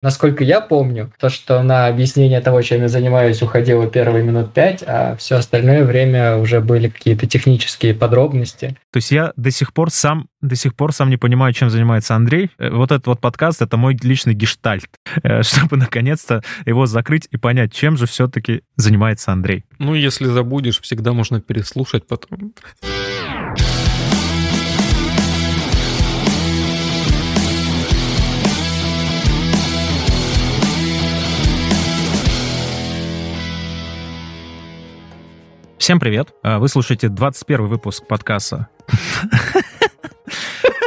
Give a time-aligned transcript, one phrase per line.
[0.00, 4.84] Насколько я помню, то, что на объяснение того, чем я занимаюсь, уходило первые минут пять,
[4.86, 8.76] а все остальное время уже были какие-то технические подробности.
[8.92, 12.14] То есть я до сих пор сам до сих пор сам не понимаю, чем занимается
[12.14, 12.50] Андрей.
[12.58, 14.88] Э, вот этот вот подкаст— это мой личный гештальт,
[15.22, 19.64] э, чтобы наконец-то его закрыть и понять, чем же все-таки занимается Андрей.
[19.78, 22.52] Ну, если забудешь, всегда можно переслушать потом.
[35.88, 36.34] Всем привет.
[36.42, 38.68] Э, вы слушаете 21 выпуск подкаста.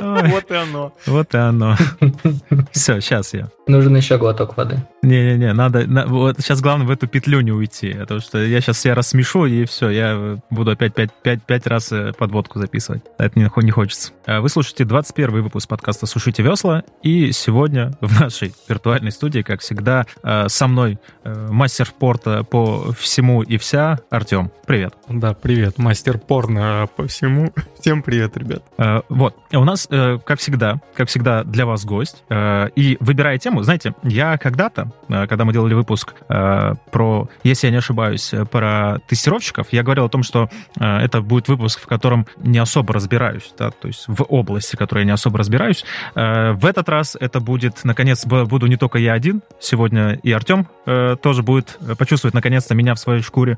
[0.31, 0.93] Вот и оно.
[1.05, 1.75] Вот и оно.
[2.71, 3.49] Все, сейчас я.
[3.67, 4.79] Нужен еще глоток воды.
[5.03, 8.79] Не-не-не, надо, на, вот сейчас главное в эту петлю не уйти, потому что я сейчас
[8.79, 13.01] себя рассмешу, и все, я буду опять пять, пять, пять раз э, подводку записывать.
[13.17, 14.11] Это не, не хочется.
[14.27, 19.61] А вы слушаете 21 выпуск подкаста «Сушите весла», и сегодня в нашей виртуальной студии, как
[19.61, 24.51] всегда, э, со мной э, мастер спорта по всему и вся Артем.
[24.67, 24.93] Привет.
[25.09, 27.51] Да, привет, мастер порно по всему.
[27.79, 28.63] Всем привет, ребят.
[29.09, 34.37] Вот, у нас, как всегда, как всегда, для вас гость, и выбирая тему, знаете, я
[34.37, 39.67] когда-то Э, когда мы делали выпуск э, про, если я не ошибаюсь, э, про тестировщиков,
[39.71, 43.87] я говорил о том, что это будет выпуск, в котором не особо разбираюсь, да, то
[43.87, 45.83] есть в области, в которой я не особо разбираюсь.
[46.15, 51.43] В этот раз это будет, наконец, буду не только я один, сегодня и Артем тоже
[51.43, 53.57] будет почувствовать, наконец-то, меня в своей шкуре,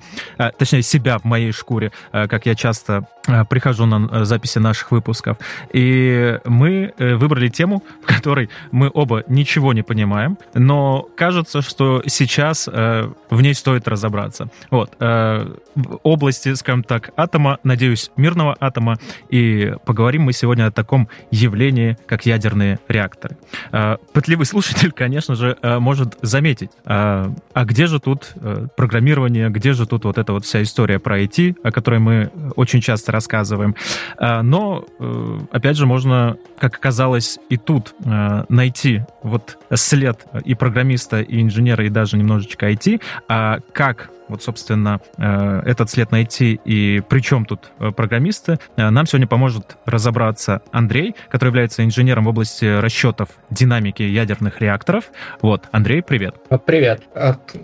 [0.58, 3.08] точнее, себя в моей шкуре, как я часто
[3.50, 5.38] прихожу на записи наших выпусков.
[5.72, 12.70] И мы выбрали тему, в которой мы оба ничего не понимаем, но кажется, что сейчас
[12.72, 14.50] э, в ней стоит разобраться.
[14.70, 14.94] Вот.
[15.00, 18.98] Э, в области, скажем так, атома, надеюсь, мирного атома,
[19.30, 23.38] и поговорим мы сегодня о таком явлении, как ядерные реакторы.
[23.72, 29.50] Э, пытливый слушатель, конечно же, э, может заметить, э, а где же тут э, программирование,
[29.50, 33.12] где же тут вот эта вот вся история про IT, о которой мы очень часто
[33.14, 33.76] рассказываем.
[34.18, 40.56] Э, но, э, опять же, можно, как оказалось, и тут э, найти вот след и
[40.56, 46.12] программиста программиста и инженера, и даже немножечко IT, а как вот, собственно, э, этот след
[46.12, 51.84] найти и при чем тут э, программисты, э, нам сегодня поможет разобраться Андрей, который является
[51.84, 55.06] инженером в области расчетов динамики ядерных реакторов.
[55.42, 56.36] Вот, Андрей, привет.
[56.66, 57.04] Привет.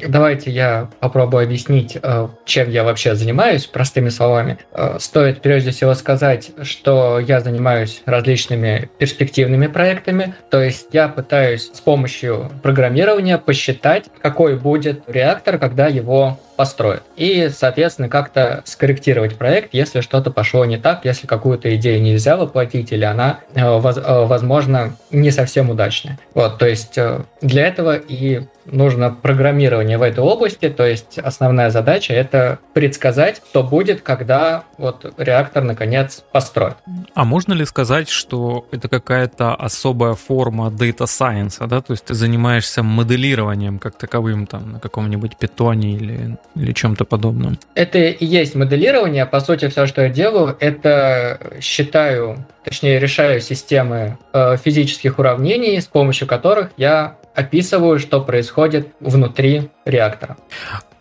[0.08, 1.98] Давайте я попробую объяснить,
[2.46, 4.58] чем я вообще занимаюсь, простыми словами.
[4.98, 11.82] Стоит прежде всего сказать, что я занимаюсь различными перспективными проектами, то есть я пытаюсь с
[11.82, 17.04] помощью программирования посчитать, какой будет реактор, когда его построят.
[17.16, 22.92] И, соответственно, как-то скорректировать проект, если что-то пошло не так, если какую-то идею нельзя воплотить,
[22.92, 26.20] или она, э, э, возможно, не совсем удачная.
[26.34, 31.70] Вот, то есть э, для этого и нужно программирование в этой области, то есть основная
[31.70, 36.78] задача это предсказать, что будет, когда вот реактор наконец построят.
[37.14, 42.14] А можно ли сказать, что это какая-то особая форма data science, да, то есть ты
[42.14, 47.58] занимаешься моделированием как таковым там на каком-нибудь питоне или, или чем-то подобном?
[47.76, 54.18] Это и есть моделирование, по сути все, что я делаю, это считаю, точнее решаю системы
[54.34, 60.38] э, физических уравнений, с помощью которых я описываю, что происходит внутри реактора.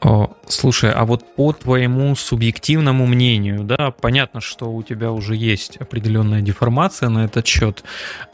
[0.00, 5.76] О, слушай, а вот по твоему субъективному мнению, да, понятно, что у тебя уже есть
[5.78, 7.82] определенная деформация на этот счет.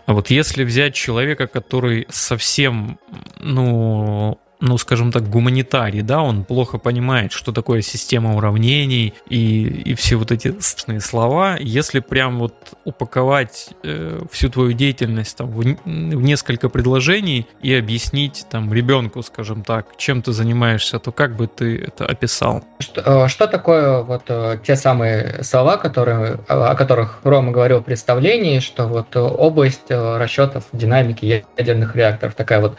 [0.05, 2.99] А вот если взять человека, который совсем,
[3.41, 9.95] ну, ну, скажем так, гуманитарий, да, он плохо понимает, что такое система уравнений и, и
[9.95, 11.57] все вот эти страшные слова.
[11.59, 12.55] Если прям вот
[12.85, 19.63] упаковать э, всю твою деятельность там, в, в несколько предложений и объяснить там ребенку, скажем
[19.63, 22.65] так, чем ты занимаешься, то как бы ты это описал?
[22.79, 27.85] Что, э, что такое вот э, те самые слова, которые, о которых Рома говорил в
[27.85, 32.77] представлении, что вот область расчетов динамики ядерных реакторов, такая вот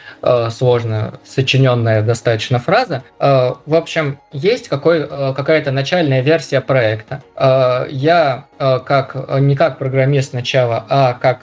[0.52, 3.02] сложно сочиненная упрощенная достаточно фраза.
[3.18, 7.22] Э, в общем, есть какой, э, какая-то начальная версия проекта.
[7.36, 11.40] Э, я как не как программист сначала, а как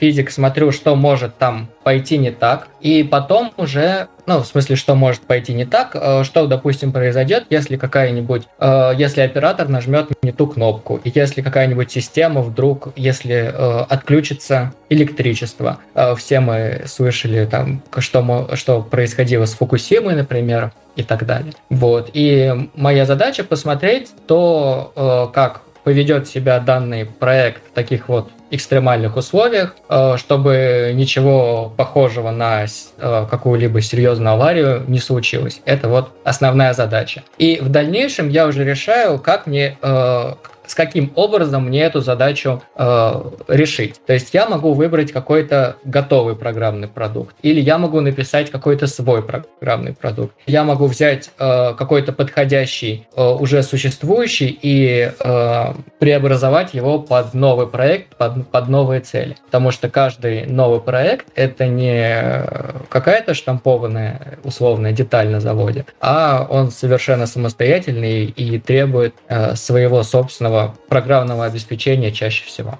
[0.00, 4.94] физик смотрю, что может там пойти не так, и потом уже ну, в смысле, что
[4.94, 10.32] может пойти не так, э, что, допустим, произойдет, если какая-нибудь, э, если оператор нажмет не
[10.32, 15.78] ту кнопку, и если какая-нибудь система вдруг, если э, отключится электричество.
[16.18, 21.54] Все мы слышали там, что, мы, что происходило с Фукусимой, например, и так далее.
[21.70, 22.10] Вот.
[22.12, 30.16] И моя задача посмотреть то, как поведет себя данный проект таких вот экстремальных условиях, э,
[30.16, 35.60] чтобы ничего похожего на э, какую-либо серьезную аварию не случилось.
[35.64, 37.22] Это вот основная задача.
[37.38, 40.32] И в дальнейшем я уже решаю, как мне э,
[40.68, 44.00] с каким образом мне эту задачу э, решить.
[44.06, 49.22] То есть я могу выбрать какой-то готовый программный продукт, или я могу написать какой-то свой
[49.22, 50.34] программный продукт.
[50.46, 57.66] Я могу взять э, какой-то подходящий, э, уже существующий, и э, преобразовать его под новый
[57.66, 59.36] проект, под, под новые цели.
[59.46, 62.44] Потому что каждый новый проект— это не
[62.90, 70.57] какая-то штампованная условная деталь на заводе, а он совершенно самостоятельный и требует э, своего собственного
[70.88, 72.78] программного обеспечения чаще всего.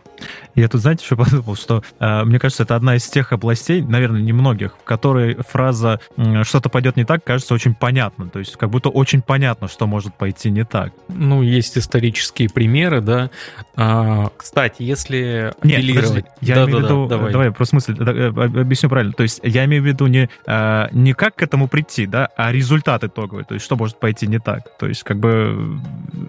[0.55, 4.21] Я тут, знаете, что подумал, что э, мне кажется, это одна из тех областей, наверное,
[4.21, 6.01] немногих, в которой фраза
[6.43, 8.29] «что-то пойдет не так» кажется очень понятно.
[8.29, 10.93] То есть как будто очень понятно, что может пойти не так.
[11.09, 13.31] Ну, есть исторические примеры, да.
[13.77, 17.07] А, кстати, если Нет, подожди, я да, имею в виду...
[17.07, 17.33] Да, давай.
[17.33, 19.13] давай, просто мысль, э, объясню правильно.
[19.13, 22.53] То есть я имею в виду не, э, не как к этому прийти, да, а
[22.53, 23.45] результат итоговый.
[23.45, 24.77] То есть что может пойти не так.
[24.79, 25.81] То есть как бы...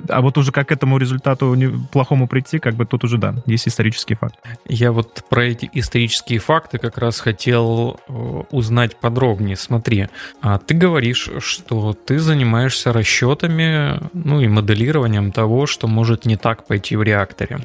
[0.07, 1.55] А вот уже как к этому результату
[1.91, 3.67] плохому прийти, как бы тут уже, да, есть
[4.09, 4.35] исторический факт.
[4.67, 9.55] Я вот про эти исторические факты как раз хотел э, узнать подробнее.
[9.55, 10.07] Смотри,
[10.41, 16.65] а ты говоришь, что ты занимаешься расчетами, ну и моделированием того, что может не так
[16.65, 17.59] пойти в реакторе.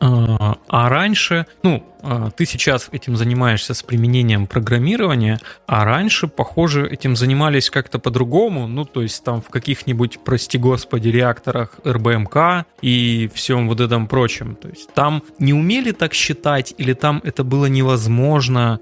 [0.00, 6.86] А, а раньше, ну, а, ты сейчас этим занимаешься с применением программирования, а раньше, похоже,
[6.86, 13.30] этим занимались как-то по-другому, ну, то есть там в каких-нибудь, прости господи, реакторах РБМК и
[13.34, 14.54] всем вот этом прочем.
[14.54, 18.80] То есть там не умели так считать или там это было невозможно?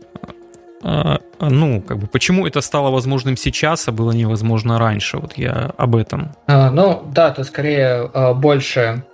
[0.85, 5.19] А, а, ну, как бы, почему это стало возможным сейчас, а было невозможно раньше?
[5.19, 6.33] Вот я об этом.
[6.49, 9.05] А, ну, да, то скорее больше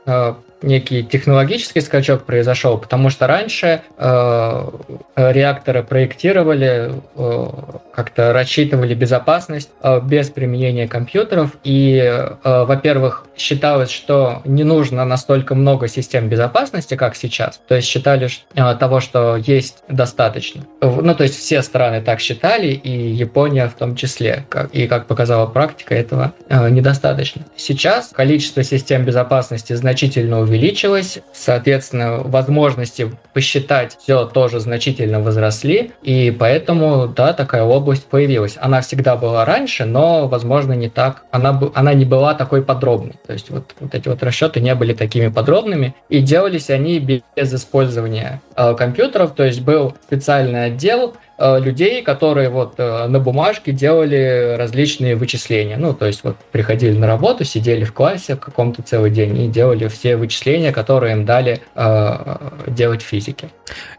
[0.62, 4.70] некий технологический скачок произошел, потому что раньше э,
[5.16, 7.46] реакторы проектировали, э,
[7.94, 15.55] как-то рассчитывали безопасность э, без применения компьютеров, и, э, во-первых, считалось, что не нужно настолько
[15.55, 20.62] много систем безопасности, как сейчас, то есть считали что, э, того, что есть достаточно.
[20.81, 25.06] Ну, то есть все страны так считали, и Япония в том числе, как, и как
[25.06, 27.43] показала практика, этого э, недостаточно.
[27.56, 37.06] Сейчас количество систем безопасности значительно увеличилось, соответственно, возможности посчитать все тоже значительно возросли, и поэтому,
[37.06, 38.56] да, такая область появилась.
[38.61, 43.15] Она всегда была раньше, но, возможно, не так, она, она не была такой подробной.
[43.27, 47.55] То есть вот, вот эти вот расчеты не были такими подробными, и делались они без
[47.55, 54.56] использования э, компьютеров, то есть был специальный отдел, людей, которые вот э, на бумажке делали
[54.58, 55.76] различные вычисления.
[55.76, 59.49] Ну, то есть вот приходили на работу, сидели в классе в каком-то целый день и
[59.49, 62.37] делали все вычисления, которые им дали э,
[62.67, 63.50] делать физики.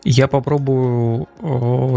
[0.04, 1.28] Я попробую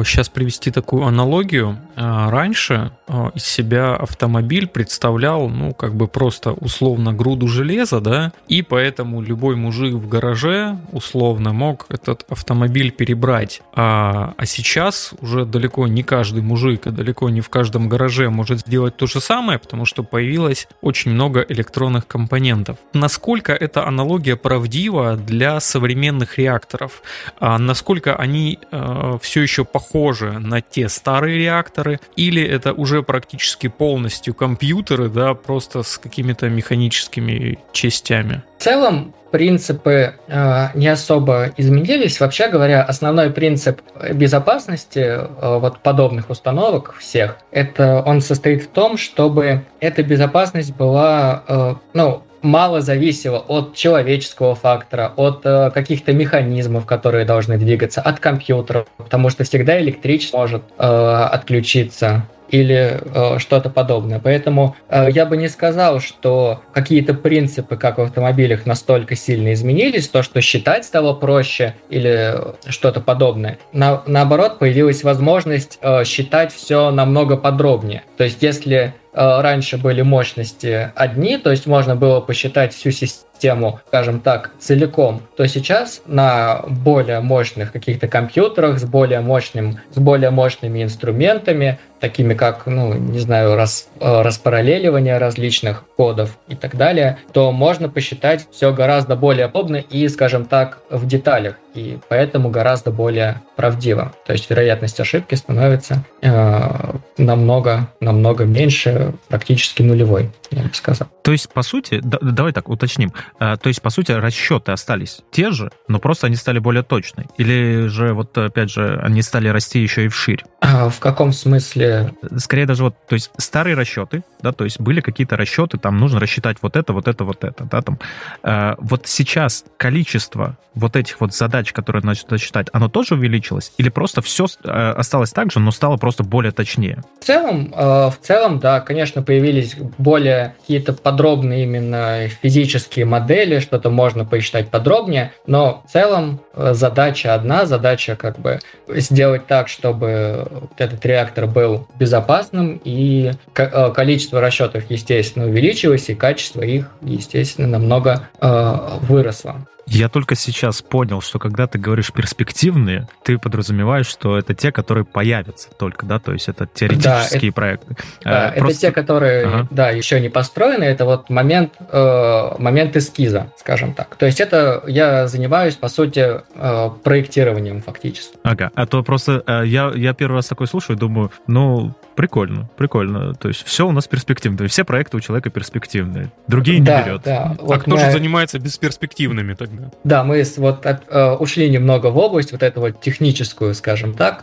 [0.05, 1.79] сейчас привести такую аналогию.
[1.97, 2.91] Раньше
[3.35, 9.57] из себя автомобиль представлял, ну, как бы просто условно груду железа, да, и поэтому любой
[9.57, 13.63] мужик в гараже условно мог этот автомобиль перебрать.
[13.75, 18.31] А, а сейчас уже уже далеко не каждый мужик, и далеко не в каждом гараже
[18.31, 22.79] может сделать то же самое, потому что появилось очень много электронных компонентов.
[22.93, 27.03] Насколько эта аналогия правдива для современных реакторов?
[27.39, 32.01] А насколько они э, все еще похожи на те старые реакторы?
[32.17, 38.43] Или это уже практически полностью компьютеры, да, просто с какими-то механическими частями?
[38.59, 42.21] В целом, принципы э, не особо изменились.
[42.21, 43.81] Вообще говоря, основной принцип
[44.13, 51.43] безопасности э, вот подобных установок всех, это он состоит в том, чтобы эта безопасность была,
[51.49, 58.21] э, ну, мало зависела от человеческого фактора, от э, каких-то механизмов, которые должны двигаться, от
[58.21, 64.21] компьютера, потому что всегда электричество может э, отключиться или э, что-то подобное.
[64.23, 70.07] Поэтому э, я бы не сказал, что какие-то принципы, как в автомобилях, настолько сильно изменились,
[70.09, 72.37] то, что считать стало проще или
[72.69, 73.59] что-то подобное.
[73.73, 78.05] На, наоборот, появилась возможность э, считать все намного подробнее.
[78.19, 83.81] То есть, если раньше были мощности одни, то есть можно было посчитать всю систему систему,
[83.89, 90.31] скажем так, целиком, то сейчас на более мощных каких-то компьютерах с более мощным, с более
[90.31, 97.19] мощными инструментами, такими как, ну, не знаю, рас, э, распараллеливание различных кодов и так далее,
[97.33, 101.57] то можно посчитать все гораздо более подробно и, скажем так, в деталях.
[101.75, 104.13] И поэтому гораздо более правдиво.
[104.27, 111.09] То есть вероятность ошибки становится э, намного, намного меньше, практически нулевой, я бы сказал.
[111.23, 113.13] То есть, по сути, да, давай так уточним.
[113.39, 117.27] А, то есть, по сути, расчеты остались те же, но просто они стали более точны.
[117.37, 120.45] Или же, вот опять же, они стали расти еще и вширь?
[120.61, 122.13] А в каком смысле?
[122.39, 126.19] Скорее даже вот, то есть старые расчеты, да, то есть были какие-то расчеты, там нужно
[126.21, 127.99] рассчитать вот это, вот это, вот это, да, там.
[128.43, 133.73] А, вот сейчас количество вот этих вот задач, которые надо считать, оно тоже увеличилось?
[133.79, 137.03] Или просто все а, осталось так же, но стало просто более точнее?
[137.21, 143.91] В целом, а, в целом, да, конечно, появились более какие-то подробные именно физические модели, что-то
[143.91, 150.49] можно посчитать подробнее, но в целом э, задача одна, задача как бы сделать так, чтобы
[150.79, 158.29] этот реактор был безопасным, и э, количество расчетов, естественно, увеличилось, и качество их, естественно, намного
[158.41, 159.67] э, выросло.
[159.87, 165.05] Я только сейчас понял, что когда ты говоришь перспективные, ты подразумеваешь, что это те, которые
[165.05, 167.97] появятся только, да, то есть это теоретические да, проекты.
[168.25, 168.73] Да, а, просто...
[168.73, 169.69] это те, которые, ага.
[169.71, 174.17] да, еще не построены, это вот момент, э, момент эскиза, скажем так.
[174.17, 178.37] То есть это я занимаюсь, по сути, э, проектированием фактически.
[178.43, 182.69] Ага, а то просто э, я, я первый раз такой слушаю и думаю, ну, Прикольно,
[182.77, 183.35] прикольно.
[183.35, 184.67] То есть все у нас перспективно.
[184.69, 186.31] Все проекты у человека перспективные.
[186.47, 187.23] Другие да, не берет.
[187.23, 187.57] Да.
[187.59, 187.99] А вот кто мы...
[187.99, 189.72] же занимается бесперспективными тогда?
[190.05, 194.43] Да, мы вот от, э, ушли немного в область вот эту вот техническую, скажем так,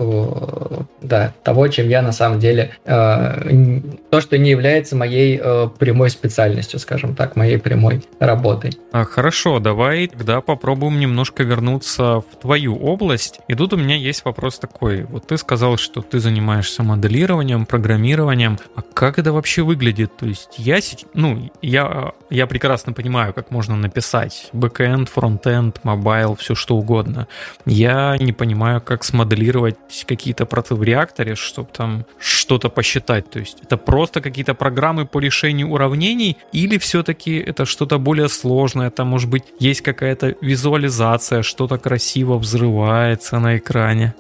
[1.02, 6.10] да, того, чем я на самом деле, э, то, что не является моей э, прямой
[6.10, 8.72] специальностью, скажем так, моей прямой работой.
[8.92, 13.40] А, хорошо, давай тогда попробуем немножко вернуться в твою область.
[13.48, 15.04] И тут у меня есть вопрос такой.
[15.04, 18.58] Вот ты сказал, что ты занимаешься моделированием, программированием.
[18.76, 20.16] А как это вообще выглядит?
[20.18, 20.80] То есть я,
[21.14, 27.28] ну, я, я прекрасно понимаю, как можно написать backend, frontend, mobile, все что угодно.
[27.66, 29.76] Я не понимаю, как смоделировать
[30.08, 33.30] какие-то проты в реакторе, чтобы там что-то посчитать.
[33.30, 38.90] То есть это просто какие-то программы по решению уравнений или все-таки это что-то более сложное?
[38.92, 44.14] Там, может быть, есть какая-то визуализация, что-то красиво взрывается на экране?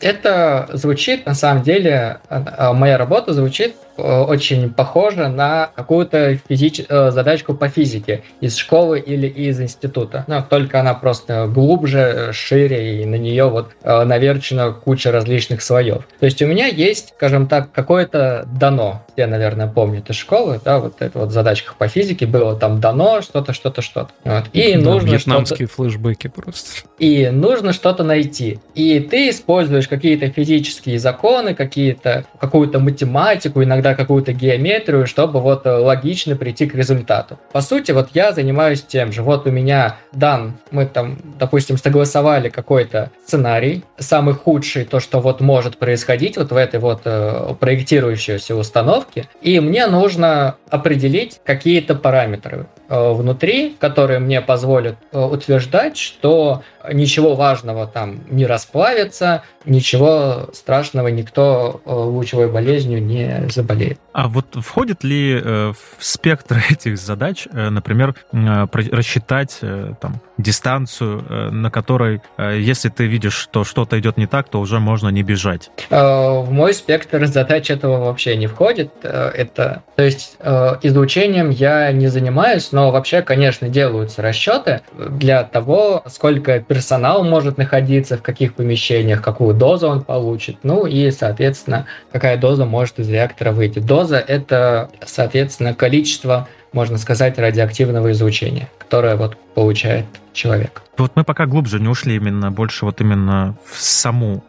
[0.00, 6.82] Это звучит на самом деле а, моя работа звучит очень похожа на какую-то физич...
[6.88, 10.24] Э, задачку по физике из школы или из института.
[10.26, 16.06] Но только она просто глубже, шире, и на нее вот э, наверчена куча различных слоев.
[16.20, 19.04] То есть у меня есть, скажем так, какое-то дано.
[19.16, 22.80] Я, наверное, помню из школы, да, вот это вот в задачках по физике было там
[22.80, 24.10] дано что-то, что-то, что-то.
[24.24, 24.44] Вот.
[24.52, 26.88] И да, нужно вьетнамские флешбеки просто.
[26.98, 28.58] И нужно что-то найти.
[28.74, 35.66] И ты используешь какие-то физические законы, какие-то, какую-то математику, иногда иногда какую-то геометрию, чтобы вот
[35.66, 37.38] э, логично прийти к результату.
[37.52, 39.22] По сути, вот я занимаюсь тем же.
[39.22, 45.40] Вот у меня дан, мы там, допустим, согласовали какой-то сценарий, самый худший, то, что вот
[45.40, 52.66] может происходить вот в этой вот э, проектирующейся установке, и мне нужно определить какие-то параметры
[52.88, 56.62] внутри, которые мне позволят э, утверждать, что
[56.92, 63.98] ничего важного там не расплавится, ничего страшного никто э, лучевой болезнью не заболеет.
[64.12, 69.60] А вот входит ли э, в спектр этих задач, э, например, рассчитать
[70.00, 75.08] там дистанцию, на которой, если ты видишь, что что-то идет не так, то уже можно
[75.08, 75.70] не бежать?
[75.90, 78.92] В мой спектр задач этого вообще не входит.
[79.02, 80.36] Это, то есть
[80.82, 88.18] изучением я не занимаюсь, но вообще, конечно, делаются расчеты для того, сколько персонал может находиться
[88.18, 93.52] в каких помещениях, какую дозу он получит, ну и, соответственно, какая доза может из реактора
[93.52, 93.78] выйти.
[93.78, 100.82] Доза– это, соответственно, количество, можно сказать, радиоактивного излучения, которое вот получает человек.
[100.98, 104.44] Вот мы пока глубже не ушли именно, больше вот именно в саму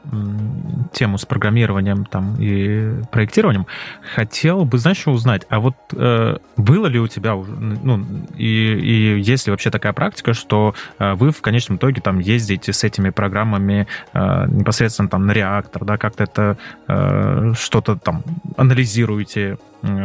[0.92, 3.68] тему с программированием там и проектированием.
[4.16, 9.48] Хотел бы, знаешь, узнать, а вот э, было ли у тебя, ну, и, и есть
[9.48, 13.88] ли вообще такая практика, что э, вы в конечном итоге там ездите с этими программами
[14.14, 16.58] э, непосредственно там на реактор, да, как-то это
[16.90, 18.24] э, что-то там
[18.58, 19.58] анализируете,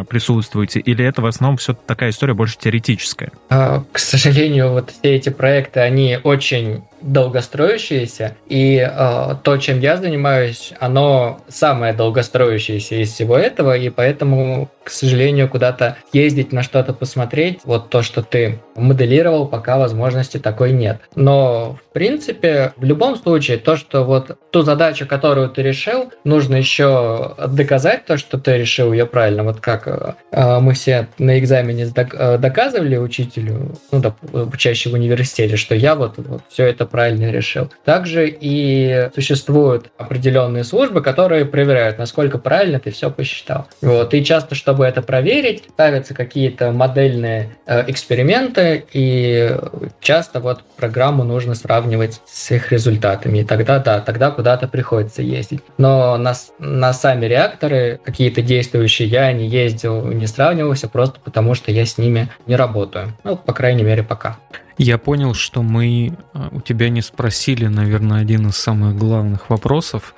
[0.09, 3.33] присутствуете, или это в основном все такая история больше теоретическая?
[3.49, 9.97] А, к сожалению, вот все эти проекты, они очень долгостроящиеся, и э, то, чем я
[9.97, 16.93] занимаюсь, оно самое долгостроящееся из всего этого, и поэтому, к сожалению, куда-то ездить на что-то
[16.93, 21.01] посмотреть, вот то, что ты моделировал, пока возможности такой нет.
[21.15, 26.57] Но, в принципе, в любом случае, то, что вот ту задачу, которую ты решил, нужно
[26.57, 29.45] еще доказать то, что ты решил ее правильно.
[29.45, 34.15] Вот как э, мы все на экзамене доказывали учителю, ну, да,
[34.57, 37.73] чаще в университете, что я вот, вот все это правильно решил.
[37.85, 43.67] Также и существуют определенные службы, которые проверяют, насколько правильно ты все посчитал.
[43.81, 44.15] Вот.
[44.15, 49.57] И часто, чтобы это проверить, ставятся какие-то модельные э, эксперименты, и
[50.01, 53.39] часто вот программу нужно сравнивать с их результатами.
[53.39, 55.63] И тогда, да, тогда куда-то приходится ездить.
[55.79, 61.73] Но на, на сами реакторы какие-то действующие я не ездил, не сравнивался, просто потому что
[61.73, 63.17] я с ними не работаю.
[63.25, 64.37] Ну, по крайней мере, пока.
[64.79, 70.15] Я понял, что мы а, у тебя не спросили, наверное, один из самых главных вопросов,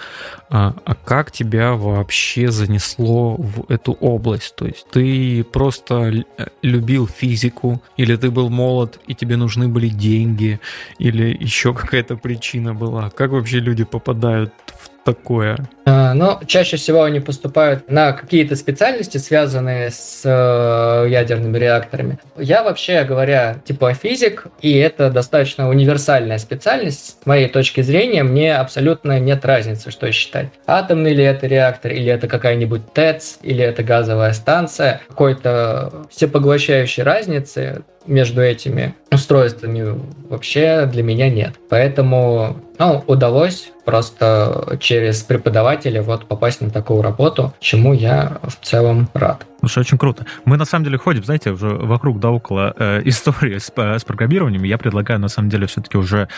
[0.50, 4.54] а, а как тебя вообще занесло в эту область?
[4.56, 6.25] То есть ты просто
[6.62, 10.61] любил физику, или ты был молод и тебе нужны были деньги,
[10.99, 13.11] или еще какая-то причина была?
[13.11, 15.68] Как вообще люди попадают в такое?
[15.86, 22.18] А, но чаще всего они поступают на какие-то специальности, связанные с э, ядерными реакторами.
[22.36, 27.18] Я вообще говоря, типа физик, и это достаточно универсальная специальность.
[27.22, 30.48] С моей точки зрения, мне абсолютно нет разницы, что считать.
[30.66, 35.02] Атомный ли это реактор, или это какая-нибудь ТЭЦ, или это газовая станция.
[35.08, 39.98] Какой-то всепоглощающей разницы между этими устройствами
[40.28, 41.54] вообще для меня нет.
[41.68, 45.22] Поэтому ну, удалось просто через
[45.74, 49.46] преподавателя вот попасть на такую работу, чему я в целом рад.
[49.60, 50.26] Слушай, очень круто.
[50.44, 54.04] Мы на самом деле ходим, знаете, уже вокруг да около э, истории с, э, с
[54.04, 54.62] программированием.
[54.62, 56.28] Я предлагаю на самом деле все-таки уже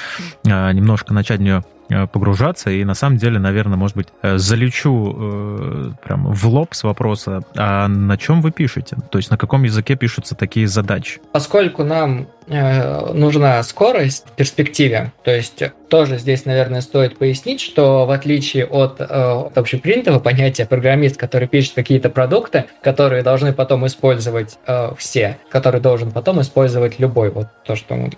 [0.44, 4.38] э, немножко начать в нее Э, погружаться, и на самом деле, наверное, может быть, э,
[4.38, 8.96] залечу э, прям в лоб с вопроса, а на чем вы пишете?
[9.10, 11.20] То есть на каком языке пишутся такие задачи?
[11.32, 18.10] Поскольку нам нужна скорость в перспективе, то есть тоже здесь, наверное, стоит пояснить, что в
[18.10, 24.58] отличие от, э, от общепринятого понятия программист, который пишет какие-то продукты, которые должны потом использовать
[24.66, 28.08] э, все, который должен потом использовать любой, вот то, что, э,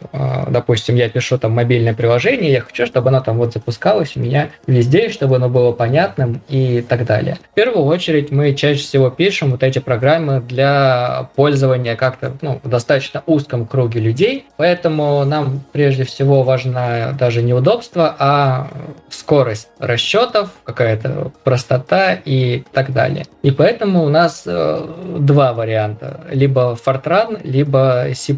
[0.48, 4.50] допустим, я пишу там мобильное приложение, я хочу, чтобы оно там вот запускалось у меня
[4.66, 7.38] везде, чтобы оно было понятным и так далее.
[7.52, 12.68] В первую очередь мы чаще всего пишем вот эти программы для пользования как-то ну, в
[12.68, 14.17] достаточно узком круге людей,
[14.56, 18.68] поэтому нам прежде всего важна даже не удобство, а
[19.10, 23.26] скорость расчетов, какая-то простота и так далее.
[23.42, 24.86] И поэтому у нас э,
[25.18, 28.36] два варианта, либо Fortran, либо C++.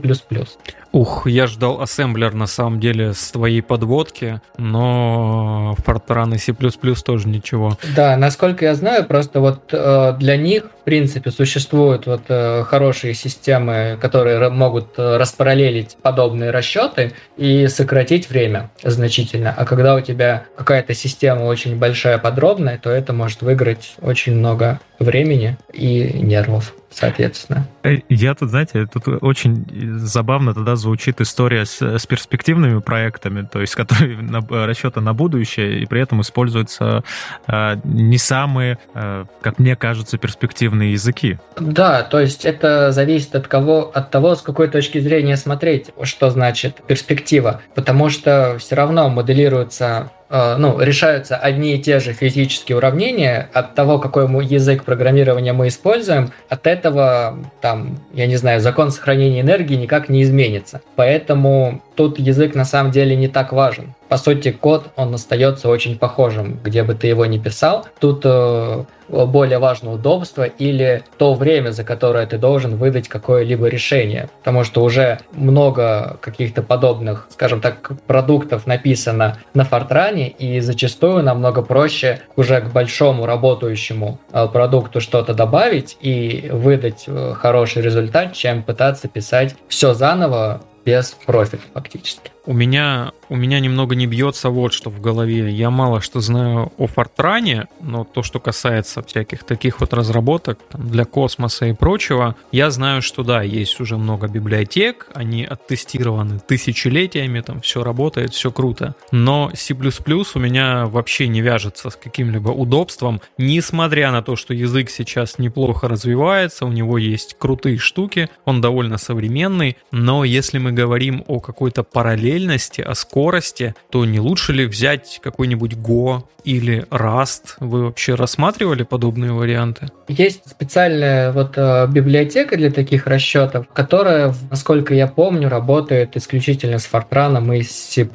[0.92, 7.28] Ух, я ждал ассемблер на самом деле с твоей подводки, но Fortran и C++ тоже
[7.28, 7.78] ничего.
[7.94, 13.14] Да, насколько я знаю, просто вот э, для них, в принципе, существуют вот э, хорошие
[13.14, 19.54] системы, которые могут э, распараллелить подобные расчеты и сократить время значительно.
[19.56, 24.80] А когда у тебя какая-то система очень большая, подробная, то это может выиграть очень много
[24.98, 27.66] времени и нервов соответственно.
[27.82, 29.64] Э, я тут, знаете, тут очень
[29.98, 35.80] забавно тогда звучит история с, с перспективными проектами, то есть которые на, расчеты на будущее,
[35.80, 37.02] и при этом используются
[37.46, 41.38] э, не самые, э, как мне кажется, перспективные языки.
[41.58, 46.30] Да, то есть это зависит от кого, от того, с какой точки зрения смотреть, что
[46.30, 53.50] значит перспектива, потому что все равно моделируется ну, решаются одни и те же физические уравнения,
[53.52, 59.40] от того, какой язык программирования мы используем, от этого, там, я не знаю, закон сохранения
[59.40, 60.82] энергии никак не изменится.
[60.94, 63.94] Поэтому тут язык на самом деле не так важен.
[64.10, 67.86] По сути, код, он остается очень похожим, где бы ты его ни писал.
[68.00, 74.28] Тут э, более важно удобство или то время, за которое ты должен выдать какое-либо решение.
[74.40, 81.62] Потому что уже много каких-то подобных, скажем так, продуктов написано на Фортране, и зачастую намного
[81.62, 88.64] проще уже к большому работающему э, продукту что-то добавить и выдать э, хороший результат, чем
[88.64, 92.32] пытаться писать все заново без профита фактически.
[92.50, 95.50] У меня, у меня немного не бьется вот что в голове.
[95.50, 100.88] Я мало что знаю о Фортране, но то, что касается всяких таких вот разработок там,
[100.88, 107.40] для космоса и прочего, я знаю, что да, есть уже много библиотек, они оттестированы тысячелетиями,
[107.40, 108.96] там все работает, все круто.
[109.12, 114.90] Но C++ у меня вообще не вяжется с каким-либо удобством, несмотря на то, что язык
[114.90, 121.22] сейчас неплохо развивается, у него есть крутые штуки, он довольно современный, но если мы говорим
[121.28, 127.56] о какой-то параллели параллельности, о скорости, то не лучше ли взять какой-нибудь Go или Rust?
[127.60, 129.88] Вы вообще рассматривали подобные варианты?
[130.08, 136.88] Есть специальная вот э, библиотека для таких расчетов, которая, насколько я помню, работает исключительно с
[136.90, 138.08] Fortran и с C++,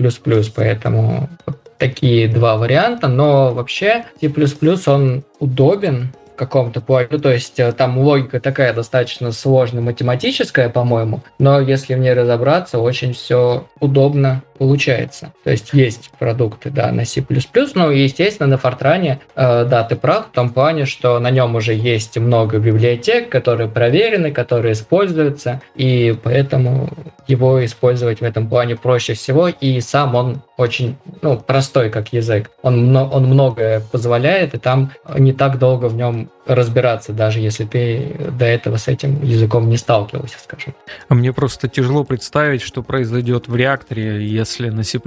[0.56, 1.30] поэтому
[1.78, 4.32] такие два варианта, но вообще C++
[4.88, 7.08] он удобен, каком-то плане.
[7.08, 12.80] То есть э, там логика такая достаточно сложная, математическая, по-моему, но если в ней разобраться,
[12.80, 15.34] очень все удобно получается.
[15.44, 17.26] То есть есть продукты, да, на C++,
[17.76, 21.74] но, естественно, на Fortran, э, да, ты прав в том плане, что на нем уже
[21.74, 26.89] есть много библиотек, которые проверены, которые используются, и поэтому
[27.28, 32.50] его использовать в этом плане проще всего, и сам он очень ну, простой как язык.
[32.62, 38.15] Он, он многое позволяет, и там не так долго в нем разбираться, даже если ты
[38.32, 40.76] до этого с этим языком не сталкивался, скажем.
[41.10, 44.99] А мне просто тяжело представить, что произойдет в реакторе, если на C++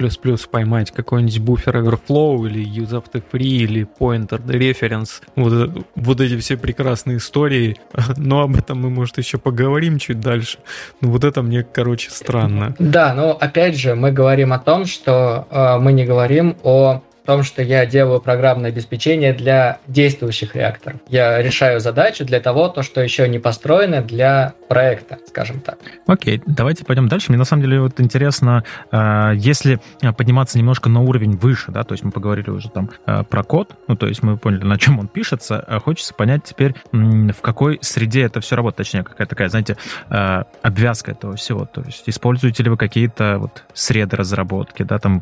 [0.50, 6.56] поймать какой-нибудь буфер overflow или use the free или pointer reference, вот, вот эти все
[6.56, 7.76] прекрасные истории,
[8.16, 10.58] но об этом мы, может, еще поговорим чуть дальше.
[11.00, 12.74] Но вот это мне, короче, странно.
[12.78, 17.42] Да, но опять же, мы говорим о том, что э, мы не говорим о том,
[17.42, 20.98] что я делаю программное обеспечение для действующих реакторов.
[21.10, 25.76] Я решаю задачу для того, то, что еще не построено для проекта, скажем так.
[26.06, 27.26] Окей, давайте пойдем дальше.
[27.28, 29.78] Мне на самом деле вот интересно, а, если
[30.16, 33.74] подниматься немножко на уровень выше, да, то есть мы поговорили уже там а, про код,
[33.88, 38.22] ну, то есть мы поняли, на чем он пишется, хочется понять теперь, в какой среде
[38.22, 39.76] это все работает, точнее, какая-то такая, знаете,
[40.62, 41.66] обвязка этого всего.
[41.66, 45.20] То есть используете ли вы какие-то вот среды разработки, да, там,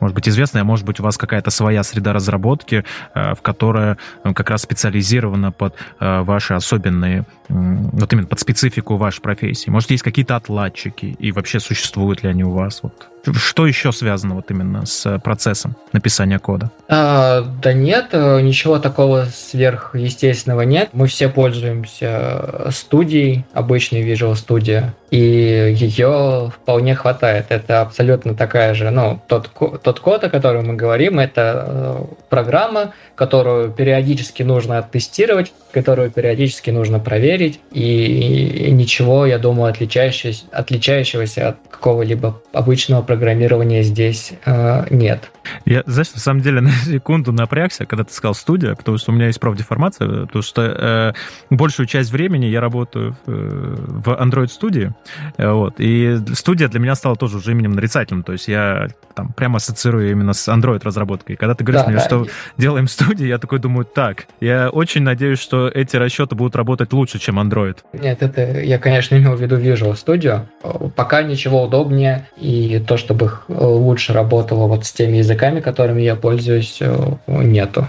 [0.00, 3.42] может быть, известные, а может быть, у вас какая-то какая-то своя среда разработки, э, в
[3.42, 9.70] которая э, как раз специализирована под э, ваши особенные, вот именно под специфику вашей профессии.
[9.70, 12.82] Может, есть какие-то отладчики, и вообще существуют ли они у вас?
[12.82, 16.70] Вот что еще связано вот именно с процессом написания кода?
[16.88, 20.90] А, да нет, э, ничего такого сверхъестественного нет.
[20.92, 27.46] Мы все пользуемся студией, обычной Visual Studio, и ее вполне хватает.
[27.48, 29.50] Это абсолютно такая же, ну, тот,
[29.82, 36.70] тот код, о котором мы говорим, это э, программа, которую периодически нужно оттестировать, которую периодически
[36.70, 45.30] нужно проверить, и ничего, я думаю, отличающегося, отличающегося от какого-либо обычного программирования здесь э, нет.
[45.64, 49.14] Я, знаешь, на самом деле на секунду напрягся, когда ты сказал студия, потому что у
[49.14, 51.12] меня есть профдеформация, потому что э,
[51.54, 54.92] большую часть времени я работаю в, в Android студии,
[55.36, 59.32] э, вот, и студия для меня стала тоже уже именем нарицательным, то есть я там
[59.32, 61.36] прямо ассоциирую именно с Android разработкой.
[61.36, 62.04] Когда ты говоришь да, мне, да.
[62.04, 62.26] что
[62.58, 67.18] делаем студии, я такой думаю, так, я очень надеюсь, что эти расчеты будут работать лучше,
[67.18, 67.78] чем Android.
[67.94, 70.46] Нет, это я, конечно, имел в виду Visual Studio.
[70.94, 76.78] Пока ничего удобнее, и то, чтобы лучше работало вот с теми языками, которыми я пользуюсь,
[76.80, 77.88] э, нету.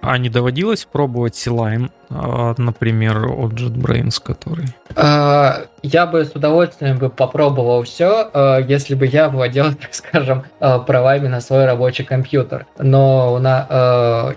[0.00, 4.66] А не доводилось пробовать а, например, от JetBrains, который?
[4.96, 10.44] А, я бы с удовольствием бы попробовал все, а, если бы я владел, так скажем,
[10.58, 12.66] правами на свой рабочий компьютер.
[12.78, 13.38] Но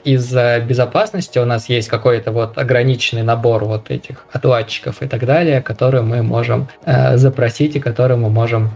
[0.03, 5.61] из-за безопасности у нас есть какой-то вот ограниченный набор вот этих отладчиков и так далее,
[5.61, 8.71] которые мы можем запросить и которые мы можем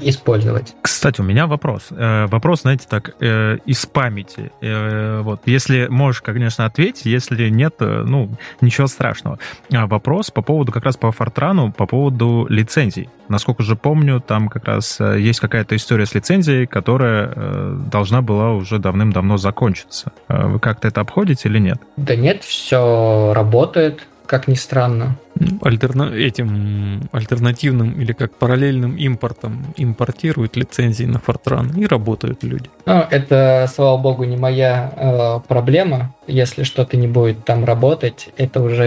[0.00, 0.74] использовать.
[1.04, 1.88] Кстати, у меня вопрос.
[1.90, 4.50] Э, вопрос, знаете, так, э, из памяти.
[4.62, 7.04] Э, вот, если можешь конечно, ответить.
[7.04, 9.38] Если нет, ну, ничего страшного.
[9.72, 13.08] А вопрос по поводу, как раз по Фортрану, по поводу лицензий.
[13.28, 18.22] Насколько же помню, там как раз э, есть какая-то история с лицензией, которая э, должна
[18.22, 20.12] была уже давным-давно закончиться.
[20.28, 21.78] Вы как-то это обходите или нет?
[21.96, 25.16] Да нет, все работает, как ни странно
[25.62, 26.12] альтерна...
[26.14, 32.70] этим альтернативным или как параллельным импортом импортируют лицензии на Fortran и работают люди.
[32.86, 36.14] Ну, это, слава богу, не моя э, проблема.
[36.26, 38.84] Если что-то не будет там работать, это уже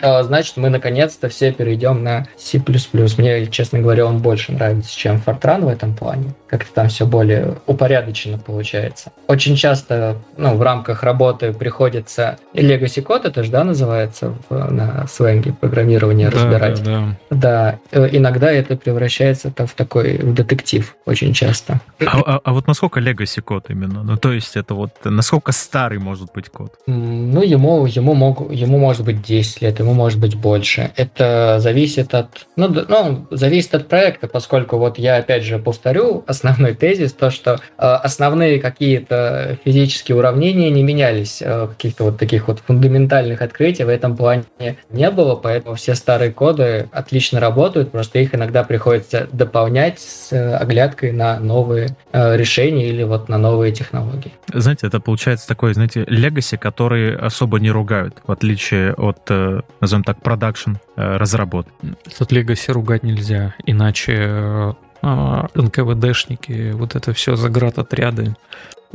[0.00, 2.62] э, значит, мы наконец-то все перейдем на C++.
[3.18, 6.34] Мне, честно говоря, он больше нравится, чем Fortran в этом плане.
[6.48, 9.12] Как-то там все более упорядоченно получается.
[9.26, 15.06] Очень часто ну, в рамках работы приходится Legacy код, это же да, называется в, на
[15.08, 16.82] сленге программирования да, разбирать.
[16.82, 17.36] Да, да.
[17.36, 21.80] да, э, иногда это превращается в такой в детектив очень часто.
[22.04, 24.02] А, а, а вот насколько legacy код именно?
[24.02, 26.72] Ну, то есть это вот насколько старый может быть код?
[26.86, 30.90] Ну, ему, ему, мог, ему может быть 10 лет, ему может быть больше.
[30.96, 36.74] Это зависит от, ну, ну, зависит от проекта, поскольку вот я опять же повторю основной
[36.74, 42.60] тезис, то, что э, основные какие-то физические уравнения не менялись, э, каких-то вот таких вот
[42.60, 44.44] фундаментальных открытий в этом плане
[44.90, 50.56] не было, поэтому все старые коды отлично работают, просто их иногда приходится дополнять с э,
[50.56, 54.32] оглядкой на новые э, решения или вот на новые технологии.
[54.52, 60.02] Знаете, это получается такой, знаете, легаси, который особо не ругают, в отличие от, э, назовем
[60.02, 61.72] так, продакшн разработки.
[62.18, 68.34] Тут легаси ругать нельзя, иначе НКВДшники, вот это все заградотряды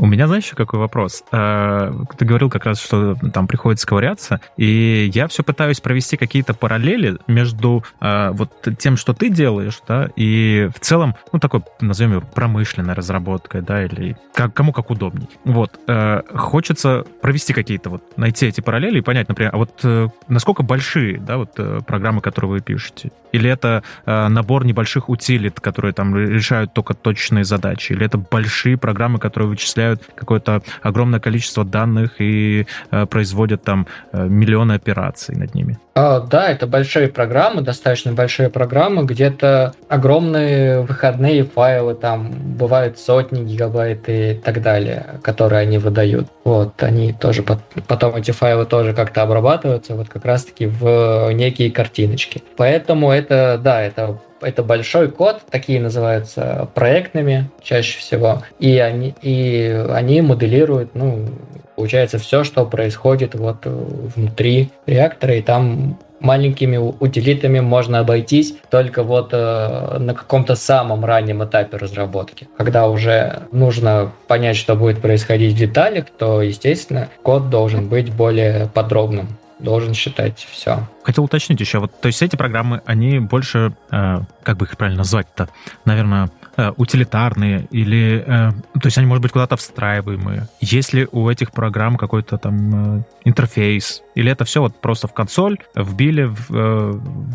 [0.02, 1.24] У меня, знаешь, еще какой вопрос?
[1.32, 6.56] Э, ты говорил как раз, что там приходится ковыряться, и я все пытаюсь провести какие-то
[6.56, 12.14] параллели между э, вот тем, что ты делаешь, да, и в целом, ну, такой, назовем
[12.14, 15.30] его, промышленной разработкой, да, или как, кому как удобней.
[15.44, 15.80] Вот.
[15.88, 19.86] Э, хочется провести какие-то вот, найти эти параллели и понять, например, а вот
[20.28, 23.12] насколько большие, да, вот программы, которые вы пишете?
[23.32, 27.94] Или это набор небольших утилит, которые там решают только точные задачи?
[27.94, 33.88] Или это большие программы, которые вычисляют получают какое-то огромное количество данных и э, производят там
[34.12, 35.78] э, миллионы операций над ними.
[35.94, 43.44] А, да, это большие программы, достаточно большие программы, где-то огромные выходные файлы, там бывают сотни
[43.44, 46.28] гигабайт и так далее, которые они выдают.
[46.44, 47.44] Вот, они тоже
[47.88, 52.42] потом эти файлы тоже как-то обрабатываются, вот как раз-таки в некие картиночки.
[52.56, 59.86] Поэтому это, да, это это большой код, такие называются проектными чаще всего, и они, и
[59.90, 61.30] они моделируют, ну,
[61.76, 69.30] получается, все, что происходит вот внутри реактора, и там маленькими утилитами можно обойтись только вот
[69.34, 72.48] э, на каком-то самом раннем этапе разработки.
[72.58, 78.68] Когда уже нужно понять, что будет происходить в деталях, то, естественно, код должен быть более
[78.74, 79.30] подробным
[79.62, 80.88] должен считать все.
[81.04, 85.00] Хотел уточнить еще, вот, то есть эти программы, они больше, э, как бы их правильно
[85.00, 85.50] назвать-то,
[85.86, 86.30] наверное,
[86.78, 90.48] утилитарные или, э, то есть они, может быть, куда-то встраиваемые.
[90.60, 94.02] Есть ли у этих программ какой-то там э, интерфейс?
[94.16, 96.92] Или это все вот просто в консоль вбили, э,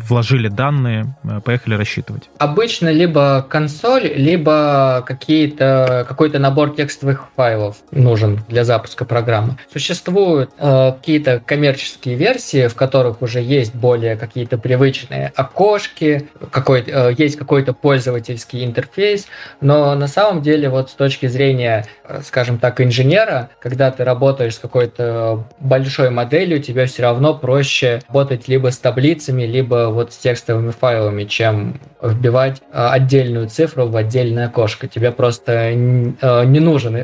[0.07, 2.29] вложили данные, э, поехали рассчитывать?
[2.37, 9.57] Обычно либо консоль, либо какие-то, какой-то набор текстовых файлов нужен для запуска программы.
[9.71, 17.13] Существуют э, какие-то коммерческие версии, в которых уже есть более какие-то привычные окошки, какой, э,
[17.17, 19.16] есть какой-то пользовательский интерфейс,
[19.61, 24.55] но на самом деле вот с точки зрения, э, скажем так, инженера, когда ты работаешь
[24.55, 30.17] с какой-то большой моделью, тебе все равно проще работать либо с таблицами, либо вот с
[30.17, 34.87] текстовыми файлами, чем вбивать э, отдельную цифру в отдельное окошко.
[34.87, 36.97] Тебе просто не нужен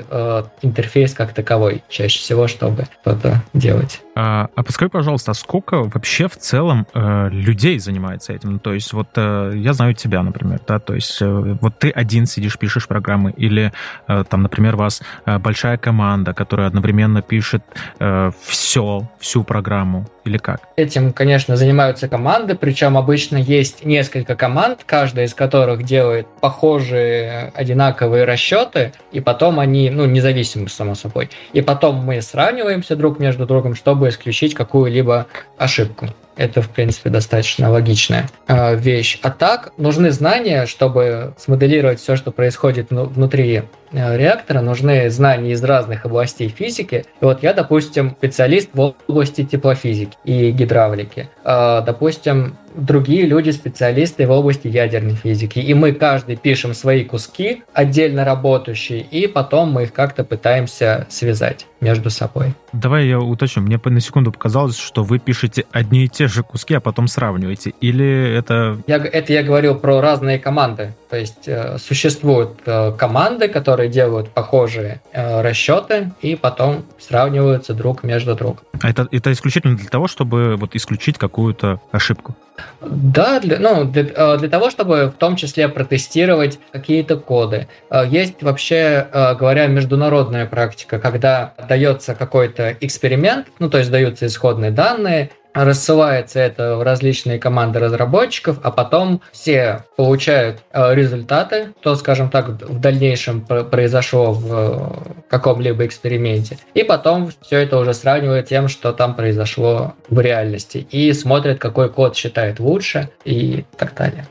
[0.62, 4.03] интерфейс как таковой чаще всего, чтобы что-то делать.
[4.16, 8.54] А, а подскажи, пожалуйста, а сколько вообще в целом э, людей занимается этим?
[8.54, 11.90] Ну, то есть вот э, я знаю тебя, например, да, то есть э, вот ты
[11.90, 13.72] один сидишь, пишешь программы, или
[14.08, 17.64] э, там, например, у вас э, большая команда, которая одновременно пишет
[18.00, 20.62] э, все, всю программу, или как?
[20.76, 28.26] Этим, конечно, занимаются команды, причем обычно есть несколько команд, каждая из которых делает похожие, одинаковые
[28.26, 31.30] расчеты, и потом они, ну, независимы, само собой.
[31.54, 36.08] И потом мы сравниваемся друг между другом, чтобы исключить какую-либо ошибку.
[36.36, 39.20] Это, в принципе, достаточно логичная э, вещь.
[39.22, 44.62] А так, нужны знания, чтобы смоделировать все, что происходит внутри э, реактора.
[44.62, 47.06] Нужны знания из разных областей физики.
[47.22, 51.30] И вот я, допустим, специалист в области теплофизики и гидравлики.
[51.44, 55.60] Э, допустим, другие люди специалисты в области ядерной физики.
[55.60, 61.68] И мы каждый пишем свои куски, отдельно работающие, и потом мы их как-то пытаемся связать
[61.84, 62.54] между собой.
[62.72, 63.62] Давай я уточню.
[63.62, 67.74] Мне на секунду показалось, что вы пишете одни и те же куски, а потом сравниваете.
[67.82, 68.82] Или это...
[68.88, 70.96] Я, это я говорил про разные команды.
[71.10, 78.04] То есть э, существуют э, команды, которые делают похожие э, расчеты и потом сравниваются друг
[78.04, 78.64] между другом.
[78.82, 82.36] А это, это исключительно для того, чтобы вот исключить какую-то ошибку?
[82.82, 87.68] Да, для, ну, для, э, для того, чтобы в том числе протестировать какие-то коды.
[87.90, 94.28] Э, есть вообще, э, говоря, международная практика, когда дается какой-то эксперимент, ну, то есть даются
[94.28, 101.96] исходные данные, рассылается это в различные команды разработчиков, а потом все получают э, результаты, то,
[101.96, 106.58] скажем так, в дальнейшем произошло в э, каком-либо эксперименте.
[106.74, 110.88] И потом все это уже сравнивают тем, что там произошло в реальности.
[110.90, 114.28] И смотрят, какой код считает лучше и так далее.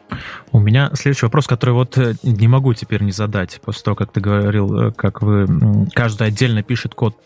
[0.51, 4.13] У меня следующий вопрос, который вот э, не могу теперь не задать, после того, как
[4.13, 5.47] ты говорил, как вы
[5.95, 7.17] каждый отдельно пишет код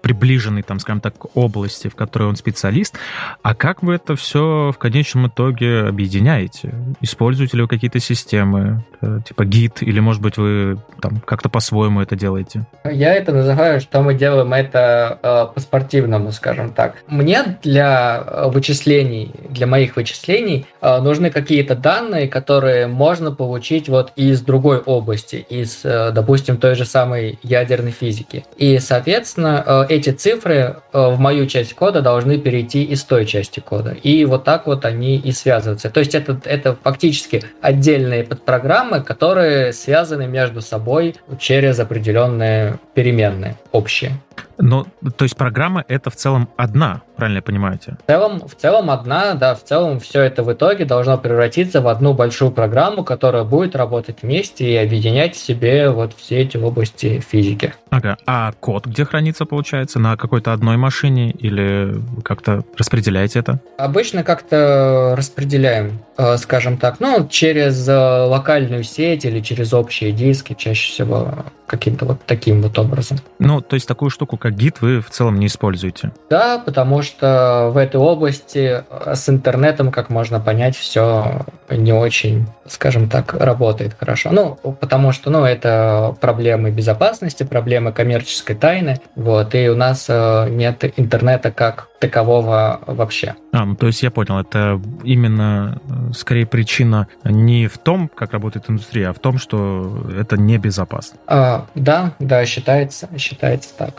[0.00, 2.94] приближенной, там, скажем так, области, в которой он специалист.
[3.42, 6.74] А как вы это все в конечном итоге объединяете?
[7.00, 12.00] Используете ли вы какие-то системы, э, типа гид, или, может быть, вы там как-то по-своему
[12.00, 12.66] это делаете?
[12.84, 17.02] Я это называю, что мы делаем это э, по-спортивному, скажем так.
[17.06, 24.12] Мне для э, вычислений, для моих вычислений э, нужны какие-то данные, которые можно получить вот
[24.16, 28.44] из другой области, из, э, допустим, той же самой ядерной физики.
[28.56, 33.90] И, соответственно, э, эти цифры в мою часть кода должны перейти из той части кода.
[34.02, 35.90] И вот так вот они и связываются.
[35.90, 44.12] То есть это, это фактически отдельные подпрограммы, которые связаны между собой через определенные переменные общие.
[44.58, 47.96] Но, то есть программа это в целом одна, правильно понимаете?
[48.04, 51.88] В целом, в целом одна, да, в целом все это в итоге должно превратиться в
[51.88, 57.20] одну большую программу, которая будет работать вместе и объединять в себе вот все эти области
[57.20, 57.74] физики.
[57.90, 63.60] Ага, а код где хранится, получается, на какой-то одной машине или как-то распределяете это?
[63.78, 70.54] Обычно как-то распределяем, э, скажем так, ну, через э, локальную сеть или через общие диски,
[70.58, 73.18] чаще всего каким-то вот таким вот образом.
[73.38, 76.10] Ну, то есть такую штуку, как гид, вы в целом не используете?
[76.30, 82.46] Да, потому что в этой области э, с интернетом, как можно понять, все не очень,
[82.66, 84.30] скажем так, работает хорошо.
[84.32, 90.48] Ну, потому что, ну, это проблемы безопасности, проблемы коммерческой тайны, вот, и у нас э,
[90.48, 93.34] нет интернета как такового вообще.
[93.52, 98.32] А, ну, то есть я понял, это именно э, скорее причина не в том, как
[98.32, 101.18] работает индустрия, а в том, что это небезопасно.
[101.26, 103.94] А, да, да, считается, считается так.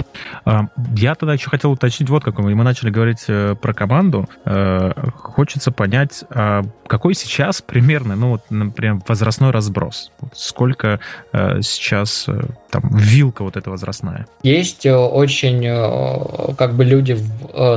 [0.46, 2.54] А, я тогда еще хотел уточнить вот какой.
[2.54, 4.28] Мы начали говорить э, про команду.
[4.46, 10.12] А, хочется понять, а какой сейчас примерно, ну вот, например, возрастной разброс?
[10.34, 11.00] Сколько
[11.34, 12.28] а, сейчас
[12.72, 14.28] там вилка вот эта возрастная?
[14.44, 17.18] Есть очень как бы люди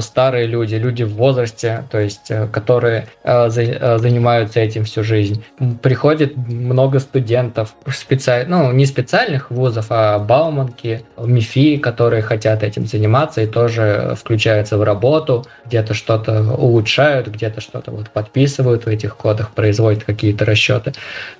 [0.01, 5.43] старые люди, люди в возрасте, то есть э, которые э, э, занимаются этим всю жизнь.
[5.81, 8.47] Приходит много студентов, специаль...
[8.49, 14.83] ну, не специальных вузов, а Бауманки, МИФИ, которые хотят этим заниматься и тоже включаются в
[14.83, 20.93] работу, где-то что-то улучшают, где-то что-то вот подписывают в этих кодах, производят какие-то расчеты.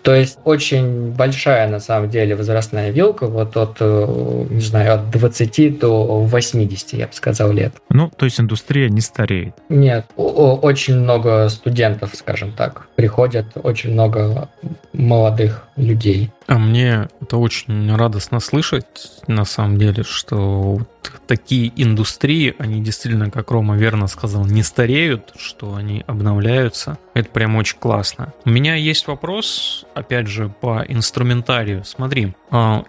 [0.03, 5.79] То есть очень большая на самом деле возрастная вилка, вот от, не знаю, от 20
[5.81, 7.75] до 80, я бы сказал, лет.
[7.89, 9.55] Ну, то есть индустрия не стареет.
[9.69, 14.49] Нет, очень много студентов, скажем так, приходят, очень много
[14.93, 16.31] молодых людей.
[16.53, 20.37] А мне это очень радостно слышать, на самом деле, что
[20.75, 20.89] вот
[21.27, 26.99] такие индустрии, они действительно, как Рома верно сказал, не стареют, что они обновляются.
[27.15, 28.35] Это прям очень классно.
[28.45, 31.85] У меня есть вопрос, опять же, по инструментарию.
[31.87, 32.35] Смотри,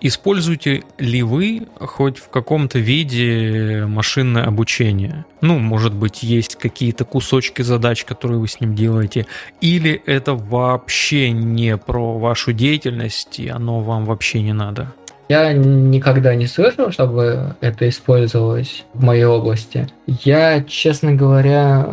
[0.01, 5.25] используете ли вы хоть в каком-то виде машинное обучение?
[5.41, 9.25] Ну, может быть, есть какие-то кусочки задач, которые вы с ним делаете,
[9.61, 14.93] или это вообще не про вашу деятельность, и оно вам вообще не надо?
[15.29, 19.87] Я никогда не слышал, чтобы это использовалось в моей области.
[20.05, 21.87] Я, честно говоря,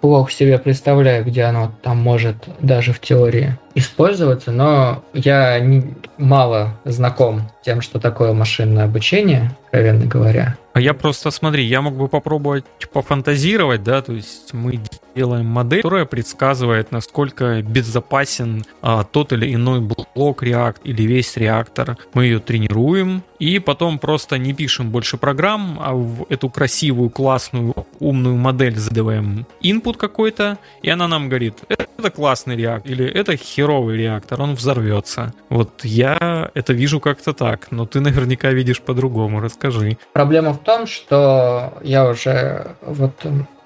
[0.00, 6.78] плохо себе представляю, где оно там может даже в теории использоваться, но я не, мало
[6.84, 10.56] знаком тем, что такое машинное обучение, откровенно говоря.
[10.72, 14.80] А я просто, смотри, я мог бы попробовать пофантазировать, да, то есть мы
[15.18, 21.96] делаем модель, которая предсказывает, насколько безопасен а, тот или иной блок реакт или весь реактор.
[22.14, 27.74] Мы ее тренируем, и потом просто не пишем больше программ, а в эту красивую, классную,
[27.98, 33.96] умную модель задаваем input какой-то, и она нам говорит, это классный реактор, или это херовый
[33.96, 35.34] реактор, он взорвется.
[35.48, 39.98] Вот я это вижу как-то так, но ты наверняка видишь по-другому, расскажи.
[40.12, 43.14] Проблема в том, что я уже вот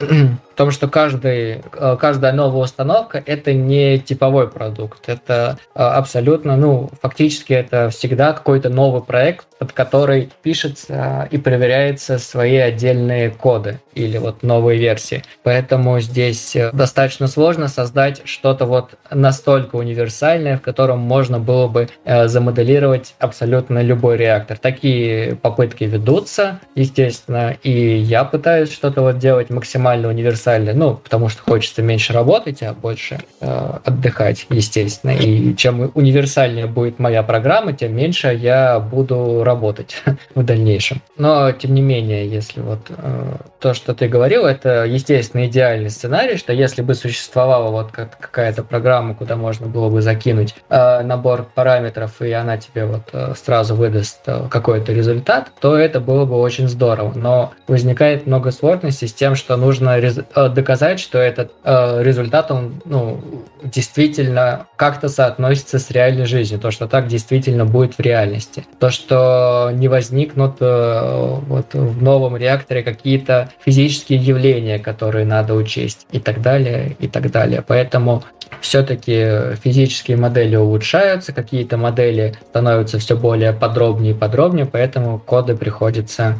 [0.53, 6.57] в том, что каждый, э, каждая новая установка это не типовой продукт, это э, абсолютно,
[6.57, 13.81] ну, фактически это всегда какой-то новый проект, под который пишется и проверяется свои отдельные коды
[13.95, 15.23] или вот новые версии.
[15.43, 21.89] Поэтому здесь э, достаточно сложно создать что-то вот настолько универсальное, в котором можно было бы
[22.05, 24.59] замоделировать абсолютно любой реактор.
[24.59, 31.29] Такие попытки ведутся, естественно, и я пытаюсь что-то вот делать максимально максимально универсальный, ну, потому
[31.29, 35.11] что хочется меньше работать, а больше э, отдыхать, естественно.
[35.11, 40.03] И чем универсальнее будет моя программа, тем меньше я буду работать
[40.35, 41.03] в дальнейшем.
[41.17, 46.37] Но, тем не менее, если вот э, то, что ты говорил, это, естественно, идеальный сценарий,
[46.37, 52.23] что если бы существовала вот какая-то программа, куда можно было бы закинуть э, набор параметров,
[52.23, 56.69] и она тебе вот э, сразу выдаст э, какой-то результат, то это было бы очень
[56.69, 57.13] здорово.
[57.15, 62.51] Но возникает много сложностей с тем, что нужно нужно э, доказать, что этот э, результат,
[62.51, 63.21] он ну,
[63.63, 68.65] действительно как-то соотносится с реальной жизнью, то, что так действительно будет в реальности.
[68.79, 76.07] То, что не возникнут э, вот, в новом реакторе какие-то физические явления, которые надо учесть,
[76.13, 77.63] и так далее, и так далее.
[77.67, 78.23] Поэтому
[78.61, 86.39] все-таки физические модели улучшаются, какие-то модели становятся все более подробнее и подробнее, поэтому коды приходится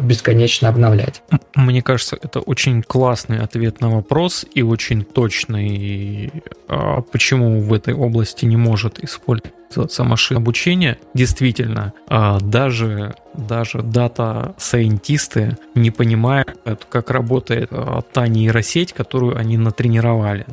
[0.00, 1.22] бесконечно обновлять.
[1.54, 6.32] Мне кажется, это очень классный ответ на вопрос и очень точный,
[6.68, 9.63] а почему в этой области не может использоваться
[9.98, 10.98] машина обучения.
[11.14, 16.56] Действительно, а, даже даже дата-сайентисты не понимают,
[16.88, 20.46] как работает а, та нейросеть, которую они натренировали.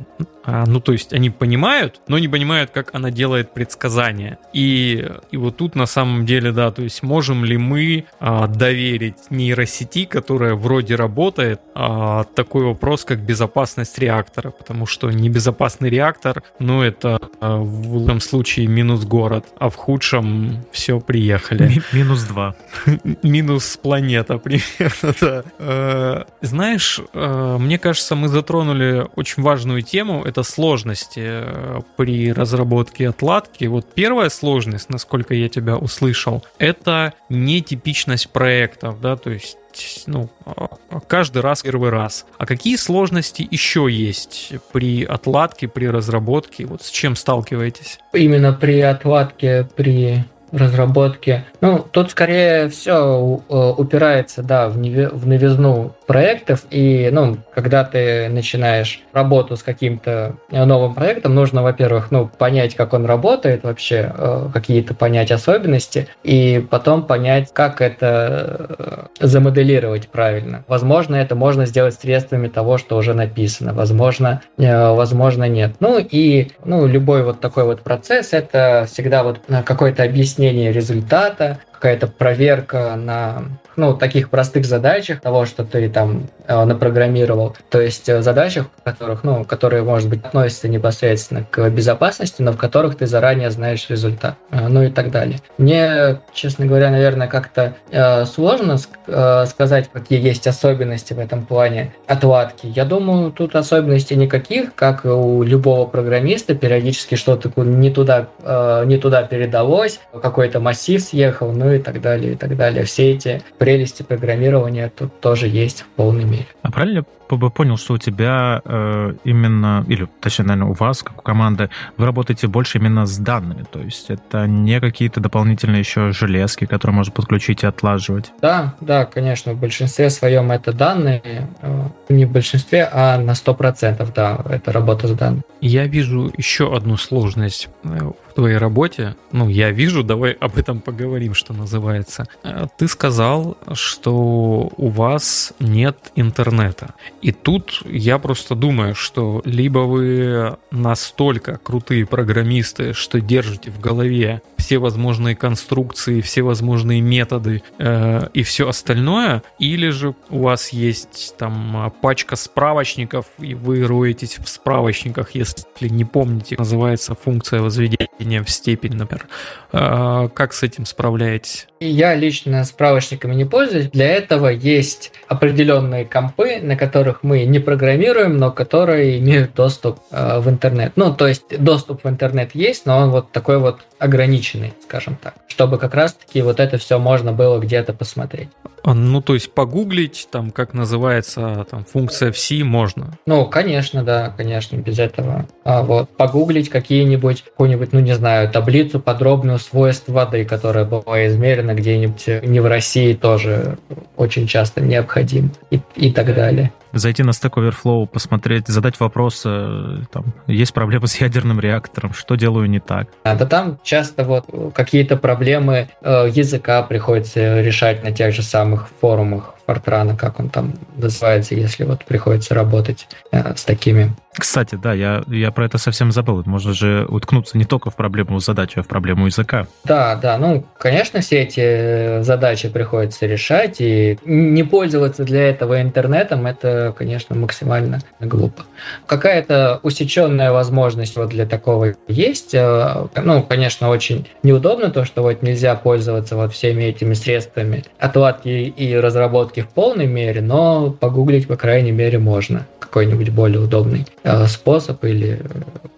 [0.44, 4.40] А, ну, то есть они понимают, но не понимают, как она делает предсказания.
[4.54, 10.06] И, и вот тут на самом деле, да, то есть можем ли мы доверить нейросети,
[10.06, 17.98] которая вроде работает, такой вопрос, как безопасность реактора, потому что небезопасный реактор, ну, это в
[17.98, 21.68] лучшем случае минус город, а в худшем все, приехали.
[21.68, 22.56] Ми- минус два.
[23.24, 25.44] минус планета, примерно, да.
[25.60, 33.10] А, знаешь, а, мне кажется, мы затронули очень важную тему, это сложности э, при разработке
[33.10, 33.66] отладки.
[33.66, 39.58] Вот первая сложность, насколько я тебя услышал, это нетипичность проектов, да, то есть
[40.08, 40.68] ну, а,
[41.08, 42.26] каждый раз первый раз.
[42.38, 46.66] А какие сложности еще есть при отладке, при разработке?
[46.66, 48.00] Вот с чем сталкиваетесь?
[48.14, 51.46] Именно при отладке, при разработке.
[51.62, 58.28] Ну, тут скорее все э, упирается, да, в, в новизну проектов, и, ну, когда ты
[58.30, 64.50] начинаешь работу с каким-то новым проектом, нужно, во-первых, ну, понять, как он работает вообще, э,
[64.54, 70.66] какие-то понять особенности, и потом понять, как это э, замоделировать правильно.
[70.68, 75.76] Возможно, это можно сделать средствами того, что уже написано, возможно, э, возможно, нет.
[75.80, 80.41] Ну, и, ну, любой вот такой вот процесс, это всегда вот какое-то объяснение
[80.72, 83.44] результата, какая-то проверка на
[83.76, 87.56] ну, таких простых задачах того, что ты там э, напрограммировал.
[87.70, 92.58] То есть э, задачах, которых, ну, которые, может быть, относятся непосредственно к безопасности, но в
[92.58, 95.40] которых ты заранее знаешь результат, э, ну и так далее.
[95.58, 98.78] Мне, честно говоря, наверное, как-то э, сложно
[99.08, 102.68] э, сказать, какие есть особенности в этом плане отладки.
[102.68, 108.98] Я думаю, тут особенностей никаких, как у любого программиста, периодически что-то не туда, э, не
[108.98, 112.86] туда передалось, какой-то массив съехал, ну и так далее, и так далее.
[112.86, 116.48] Все эти прелести программирования тут тоже есть в полной мере.
[116.62, 117.06] А правильно
[117.38, 121.70] бы понял, что у тебя э, именно, или точнее, наверное, у вас, как у команды,
[121.98, 126.96] вы работаете больше именно с данными, то есть это не какие-то дополнительные еще железки, которые
[126.96, 128.32] можно подключить и отлаживать.
[128.42, 134.08] Да, да, конечно, в большинстве своем это данные, э, не в большинстве, а на 100%,
[134.14, 135.44] да, это работа с данными.
[135.62, 139.16] Я вижу еще одну сложность э, в твоей работе.
[139.32, 142.28] Ну, я вижу, давай об этом поговорим, что называется.
[142.44, 146.94] Э, ты сказал, что у вас нет интернета.
[147.22, 154.42] И тут я просто думаю, что либо вы настолько крутые программисты, что держите в голове
[154.58, 161.36] все возможные конструкции, все возможные методы э, и все остальное, или же у вас есть
[161.38, 168.50] там пачка справочников, и вы роетесь в справочниках, если не помните, называется функция возведения в
[168.50, 169.28] степень, например.
[169.72, 171.68] Э, как с этим справляетесь?
[171.80, 173.90] Я лично справочниками не пользуюсь.
[173.90, 180.40] Для этого есть определенные компы, на которых мы не программируем, но которые имеют доступ э,
[180.40, 180.94] в интернет.
[180.96, 185.36] Ну, то есть доступ в интернет есть, но он вот такой вот ограниченный, скажем так,
[185.48, 188.50] чтобы как раз-таки вот это все можно было где-то посмотреть.
[188.84, 193.12] А, ну, то есть погуглить, там, как называется там функция в C, можно?
[193.28, 195.46] Ну, конечно, да, конечно, без этого.
[195.64, 201.76] А вот погуглить какие-нибудь, какую-нибудь, ну, не знаю, таблицу подробную свойств воды, которая была измерена
[201.76, 203.78] где-нибудь не в России, тоже
[204.18, 210.00] очень часто необходим и, и так далее зайти на Stack Overflow, посмотреть, задать вопрос, э,
[210.12, 213.08] там, есть проблемы с ядерным реактором, что делаю не так?
[213.24, 218.90] А, да там часто вот какие-то проблемы э, языка приходится решать на тех же самых
[219.00, 224.94] форумах Фортрана, как он там называется, если вот приходится работать э, с такими кстати, да,
[224.94, 226.42] я, я про это совсем забыл.
[226.46, 229.68] Можно же уткнуться не только в проблему задачи, а в проблему языка.
[229.84, 236.48] Да, да, ну, конечно, все эти задачи приходится решать, и не пользоваться для этого интернетом,
[236.48, 238.64] это, конечно, максимально глупо.
[239.06, 242.54] Какая-то усеченная возможность вот для такого есть.
[242.54, 248.48] Э, ну, конечно, очень неудобно то, что вот нельзя пользоваться вот всеми этими средствами отладки
[248.48, 254.48] и разработки в полной мере, но погуглить, по крайней мере, можно какой-нибудь более удобный э,
[254.48, 255.42] способ или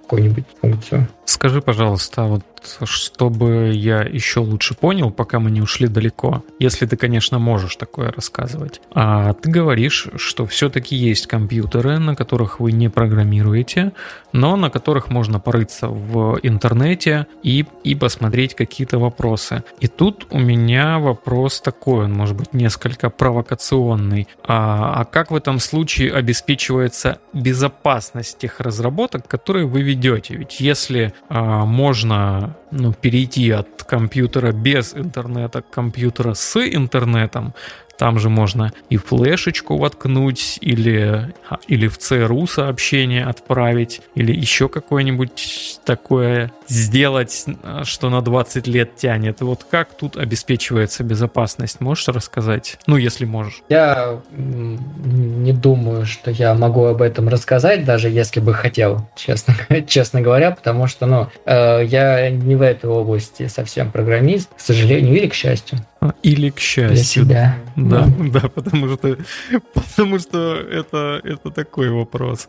[0.01, 1.08] какую-нибудь функцию.
[1.26, 2.43] Скажи, пожалуйста, вот
[2.86, 8.11] чтобы я еще лучше понял, пока мы не ушли далеко, если ты, конечно, можешь такое
[8.11, 8.82] рассказывать.
[8.93, 13.93] А ты говоришь, что все-таки есть компьютеры, на которых вы не программируете,
[14.32, 19.63] но на которых можно порыться в интернете и, и посмотреть какие-то вопросы.
[19.80, 24.28] И тут у меня вопрос такой, он может быть несколько провокационный.
[24.43, 30.36] А, а как в этом случае обеспечивается безопасность тех разработок, которые вы ведете?
[30.36, 37.53] Ведь если а, можно ну, перейти от компьютера без интернета к компьютеру с интернетом,
[37.97, 44.68] там же можно и флешечку воткнуть, или, а, или в ЦРУ сообщение отправить, или еще
[44.68, 47.45] какое-нибудь такое сделать,
[47.84, 49.41] что на 20 лет тянет.
[49.41, 51.80] Вот как тут обеспечивается безопасность?
[51.82, 52.78] Можешь рассказать?
[52.88, 53.61] Ну, если можешь.
[53.69, 59.55] Я не думаю, что я могу об этом рассказать, даже если бы хотел, честно,
[59.88, 65.15] честно говоря, потому что, ну, э, я не в этой области совсем программист, к сожалению,
[65.15, 65.80] или к счастью.
[66.21, 66.95] Или к счастью.
[66.95, 67.55] Для себя.
[67.76, 69.17] Да, да, да потому что,
[69.74, 72.47] потому что это, это такой вопрос.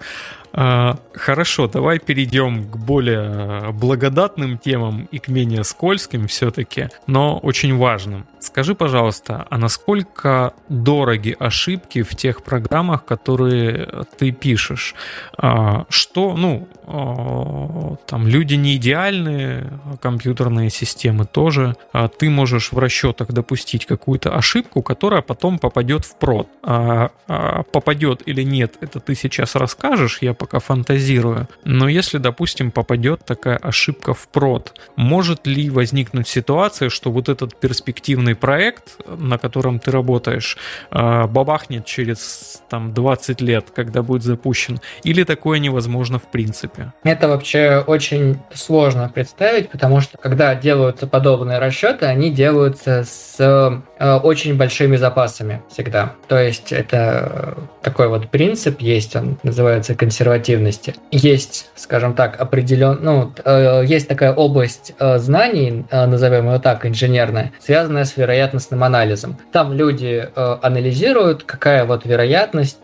[0.56, 7.76] А, хорошо, давай перейдем к более благодатным темам и к менее скользким все-таки, но очень
[7.76, 8.26] важным.
[8.38, 14.94] Скажи, пожалуйста, а насколько дороги ошибки в тех программах, которые ты пишешь?
[15.38, 21.74] А, что, ну, а, там люди не идеальные, компьютерные системы тоже.
[21.92, 26.48] А ты можешь в расчетах допустить какую-то ошибку, которая потом попадет в прод.
[26.62, 31.48] А, а попадет или нет, это ты сейчас расскажешь, я пока фантазирую.
[31.64, 37.56] Но если, допустим, попадет такая ошибка в прод, может ли возникнуть ситуация, что вот этот
[37.58, 40.58] перспективный проект, на котором ты работаешь,
[40.90, 46.92] а, бабахнет через там 20 лет, когда будет запущен, или такое невозможно в принципе?
[47.04, 54.16] Это вообще очень сложно представить, потому что когда делаются подобные расчеты, они делаются с э,
[54.16, 56.12] очень большими запасами всегда.
[56.28, 59.94] То есть это такой вот принцип есть, он называется
[60.34, 60.94] консервативности.
[61.10, 66.86] Есть, скажем так, определен, ну, э, есть такая область э, знаний, э, назовем ее так,
[66.86, 69.36] инженерная, связанная с вероятностным анализом.
[69.52, 72.78] Там люди анализируют, какая вот вероятность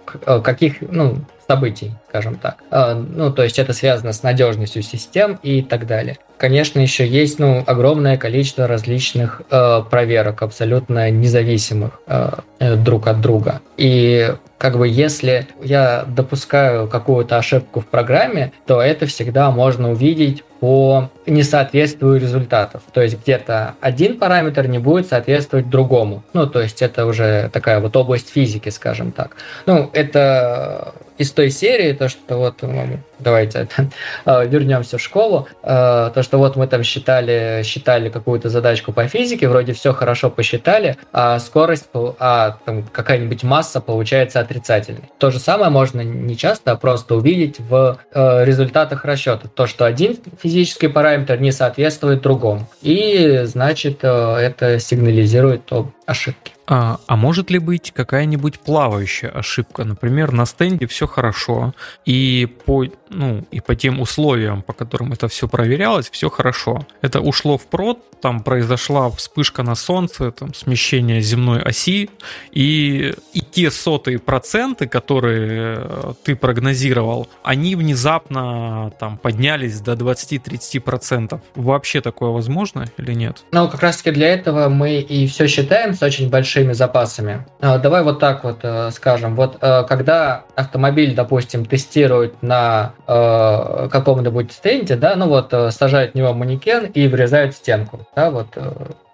[0.44, 1.16] каких, ну,
[1.48, 2.56] событий, скажем так.
[2.70, 6.18] Ну, то есть это связано с надежностью систем и так далее.
[6.38, 12.30] Конечно, еще есть ну, огромное количество различных э, проверок, абсолютно независимых э,
[12.76, 13.60] друг от друга.
[13.76, 20.42] И как бы если я допускаю какую-то ошибку в программе, то это всегда можно увидеть
[20.60, 22.82] по несоответствию результатов.
[22.92, 26.22] То есть где-то один параметр не будет соответствовать другому.
[26.32, 29.36] Ну, то есть это уже такая вот область физики, скажем так.
[29.66, 33.68] Ну, это из той серии, то, что вот, ну, давайте
[34.24, 39.06] э, вернемся в школу, э, то, что вот мы там считали, считали какую-то задачку по
[39.06, 45.10] физике, вроде все хорошо посчитали, а скорость, а там какая-нибудь масса получается отрицательной.
[45.18, 49.48] То же самое можно не часто, а просто увидеть в э, результатах расчета.
[49.54, 52.66] То, что один физический параметр не соответствует другому.
[52.80, 56.52] И, значит, это сигнализирует об ошибке.
[56.72, 59.82] А, а может ли быть какая-нибудь плавающая ошибка?
[59.82, 61.74] Например, на стенде все хорошо,
[62.06, 66.86] и по, ну, и по тем условиям, по которым это все проверялось, все хорошо.
[67.02, 72.08] Это ушло в прод, там произошла вспышка на солнце, там смещение земной оси,
[72.52, 81.40] и, и те сотые проценты, которые э, ты прогнозировал, они внезапно там поднялись до 20-30%.
[81.56, 83.42] Вообще такое возможно или нет?
[83.50, 87.46] Ну, как раз таки для этого мы и все считаем с очень большим большими запасами.
[87.60, 89.34] А, давай вот так вот э, скажем.
[89.34, 96.14] Вот э, когда автомобиль, допустим, тестируют на э, каком-нибудь стенде, да, ну вот сажают в
[96.14, 98.48] него манекен и врезают стенку, да, вот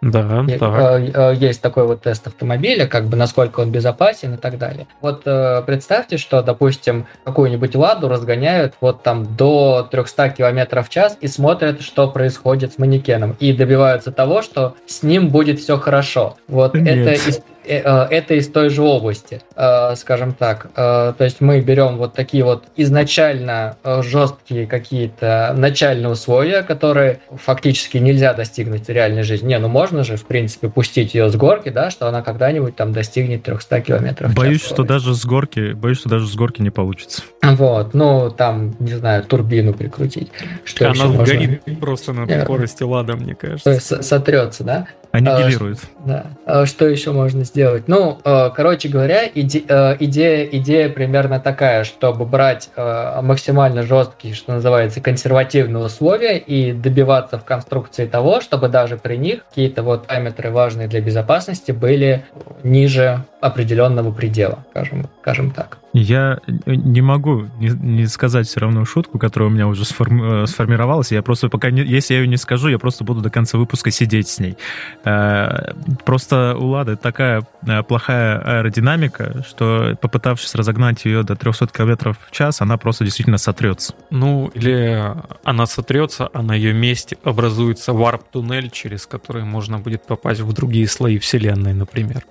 [0.00, 1.36] да, и, так.
[1.38, 4.86] Есть такой вот тест автомобиля, как бы насколько он безопасен и так далее.
[5.00, 5.24] Вот
[5.66, 11.82] представьте, что, допустим, какую-нибудь ладу разгоняют вот там до 300 км в час и смотрят,
[11.82, 13.36] что происходит с манекеном.
[13.40, 16.36] И добиваются того, что с ним будет все хорошо.
[16.48, 16.98] Вот Нет.
[16.98, 20.68] это Э, э, это из той же области, э, скажем так.
[20.74, 28.34] То есть мы берем вот такие вот изначально жесткие какие-то начальные условия, которые фактически нельзя
[28.34, 29.48] достигнуть в реальной жизни.
[29.48, 32.92] Не, ну можно же, в принципе, пустить ее с горки, да, что она когда-нибудь там
[32.92, 34.34] достигнет 300 километров.
[34.34, 37.22] Боюсь, что даже с горки, боюсь, что даже с горки не получится.
[37.42, 40.30] Вот, ну там, не знаю, турбину прикрутить.
[40.64, 41.80] Что она сгорит можно...
[41.80, 44.02] просто на скорости лада, мне кажется.
[44.02, 44.86] Сотрется, да?
[45.12, 45.78] Аннигилирует.
[46.04, 46.26] А, да.
[46.44, 47.55] А что еще можно сделать?
[47.56, 47.88] Сделать?
[47.88, 54.34] Ну, э, короче говоря, иде, э, идея, идея примерно такая, чтобы брать э, максимально жесткие,
[54.34, 60.06] что называется, консервативные условия и добиваться в конструкции того, чтобы даже при них какие-то вот
[60.06, 62.26] параметры важные для безопасности были
[62.62, 65.78] ниже определенного предела, скажем, скажем так.
[65.98, 70.46] Я не могу не, не сказать все равно шутку, которая у меня уже сформи- э,
[70.46, 71.10] сформировалась.
[71.10, 73.90] Я просто пока, не, если я ее не скажу, я просто буду до конца выпуска
[73.90, 74.58] сидеть с ней.
[75.06, 75.72] Э,
[76.04, 82.30] просто у Лады такая э, плохая аэродинамика, что попытавшись разогнать ее до 300 км в
[82.30, 83.94] час, она просто действительно сотрется.
[84.10, 85.02] Ну, или
[85.44, 90.88] она сотрется, а на ее месте образуется варп-туннель, через который можно будет попасть в другие
[90.88, 92.22] слои Вселенной, например.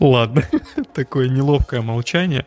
[0.00, 0.44] Ладно,
[0.94, 2.46] такое неловкое молчание.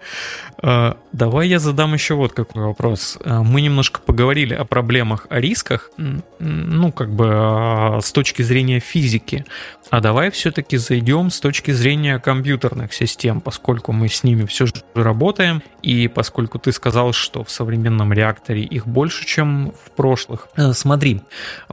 [0.63, 3.17] А, давай я задам еще вот какой вопрос.
[3.25, 5.91] А, мы немножко поговорили о проблемах, о рисках,
[6.39, 9.45] ну, как бы а, с точки зрения физики.
[9.89, 14.73] А давай все-таки зайдем с точки зрения компьютерных систем, поскольку мы с ними все же
[14.93, 20.47] работаем, и поскольку ты сказал, что в современном реакторе их больше, чем в прошлых.
[20.71, 21.21] Смотри,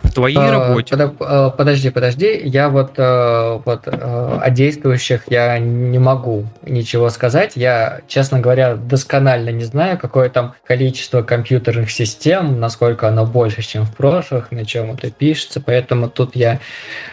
[0.03, 0.97] в твоей а, работе...
[1.57, 5.68] Подожди, подожди, я вот, вот о действующих я не
[5.99, 7.53] могу ничего сказать.
[7.57, 13.85] Я, честно говоря, досконально не знаю, какое там количество компьютерных систем, насколько оно больше, чем
[13.85, 16.61] в прошлых, на чем это пишется, поэтому тут я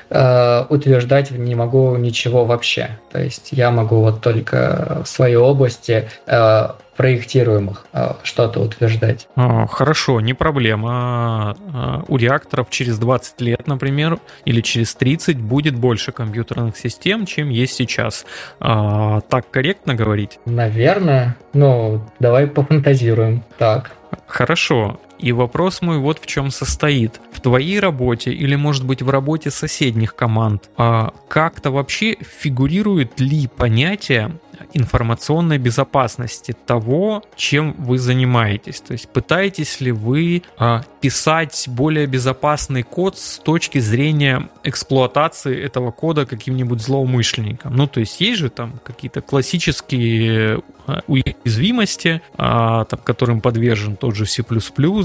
[0.10, 2.98] э, утверждать не могу ничего вообще.
[3.12, 9.28] То есть я могу вот только в своей области э, проектируемых э, что-то утверждать.
[9.36, 11.56] Хорошо, не проблема.
[11.74, 17.50] А, у реакторов через 20 лет, например, или через 30 будет больше компьютерных систем, чем
[17.50, 18.26] есть сейчас.
[18.60, 20.40] А, так корректно говорить?
[20.46, 21.36] Наверное.
[21.54, 23.44] Ну, давай пофантазируем.
[23.58, 23.92] Так.
[24.28, 25.00] Хорошо.
[25.20, 27.20] И вопрос мой вот в чем состоит.
[27.32, 33.48] В твоей работе или, может быть, в работе соседних команд а как-то вообще фигурирует ли
[33.48, 34.38] понятие
[34.74, 38.82] информационной безопасности того, чем вы занимаетесь.
[38.82, 45.92] То есть пытаетесь ли вы а, писать более безопасный код с точки зрения эксплуатации этого
[45.92, 47.76] кода каким-нибудь злоумышленником.
[47.76, 54.16] Ну, то есть есть же там какие-то классические а, уязвимости, а, там, которым подвержен тот
[54.16, 54.44] же C++,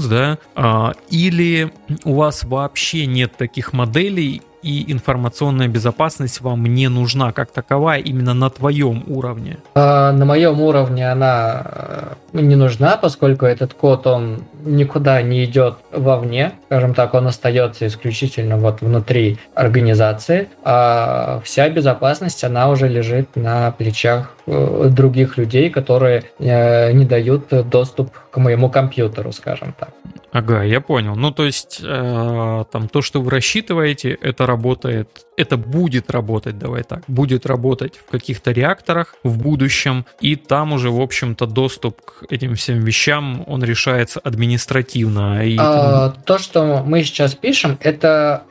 [0.09, 1.71] да, или
[2.03, 8.33] у вас вообще нет таких моделей, и информационная безопасность вам не нужна как таковая именно
[8.33, 9.57] на твоем уровне?
[9.75, 15.75] А, на моем уровне она э, не нужна, поскольку этот код, он никуда не идет
[15.91, 23.35] вовне, скажем так, он остается исключительно вот внутри организации, а вся безопасность, она уже лежит
[23.35, 29.89] на плечах э, других людей, которые э, не дают доступ к моему компьютеру, скажем так.
[30.31, 31.15] Ага, я понял.
[31.15, 35.09] Ну, то есть, э, там, то, что вы рассчитываете, это работает
[35.41, 40.89] это будет работать, давай так, будет работать в каких-то реакторах в будущем, и там уже,
[40.91, 45.45] в общем-то, доступ к этим всем вещам, он решается административно.
[45.45, 45.57] И...
[45.59, 48.43] А, то, что мы сейчас пишем, это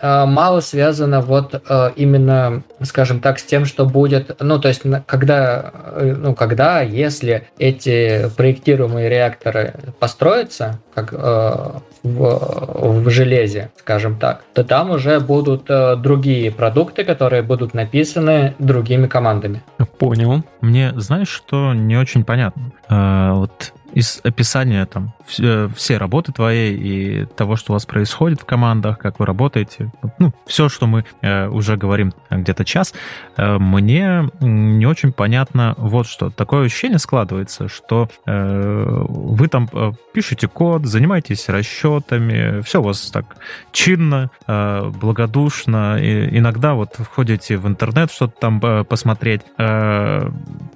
[0.00, 4.82] а, мало связано вот а, именно, скажем так, с тем, что будет, ну, то есть,
[5.06, 14.42] когда, ну, когда, если эти проектируемые реакторы построятся, как а, в, в железе, скажем так,
[14.54, 19.62] то там уже будут а, другие продукты, которые будут написаны другими командами.
[19.98, 20.42] Понял.
[20.60, 22.72] Мне, знаешь, что не очень понятно?
[22.88, 28.40] А, вот из описания там все, все работы твоей и того, что у вас происходит
[28.40, 32.94] в командах, как вы работаете, ну, все, что мы э, уже говорим где-то час,
[33.36, 36.30] э, мне не очень понятно вот что.
[36.30, 43.10] Такое ощущение складывается, что э, вы там э, пишете код, занимаетесь расчетами, все у вас
[43.10, 43.36] так
[43.72, 49.42] чинно, э, благодушно, и иногда вот входите в интернет что-то там э, посмотреть.
[49.58, 50.30] Э,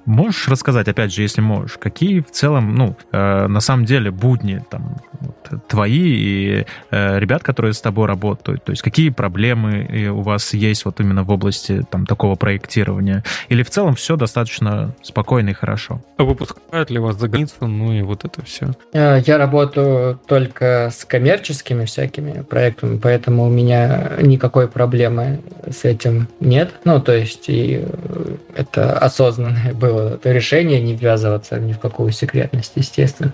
[0.05, 4.63] можешь рассказать, опять же, если можешь, какие в целом, ну, э, на самом деле будни
[4.69, 8.63] там вот, твои и э, ребят, которые с тобой работают?
[8.63, 13.23] То есть какие проблемы э, у вас есть вот именно в области там такого проектирования?
[13.49, 16.01] Или в целом все достаточно спокойно и хорошо?
[16.17, 18.71] А выпускают ли вас за границу, ну и вот это все?
[18.93, 26.27] Э, я работаю только с коммерческими всякими проектами, поэтому у меня никакой проблемы с этим
[26.39, 26.71] нет.
[26.85, 32.11] Ну, то есть и э, это осознанное было это решение не ввязываться ни в какую
[32.11, 33.33] секретность, естественно.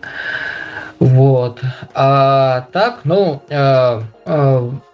[1.00, 1.62] Вот.
[1.94, 4.02] А так, ну, э,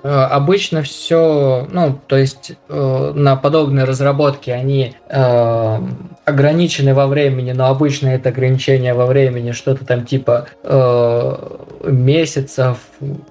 [0.01, 5.80] обычно все, ну, то есть э, на подобные разработки они э,
[6.26, 11.36] ограничены во времени, но обычно это ограничение во времени что-то там типа э,
[11.84, 12.78] месяцев,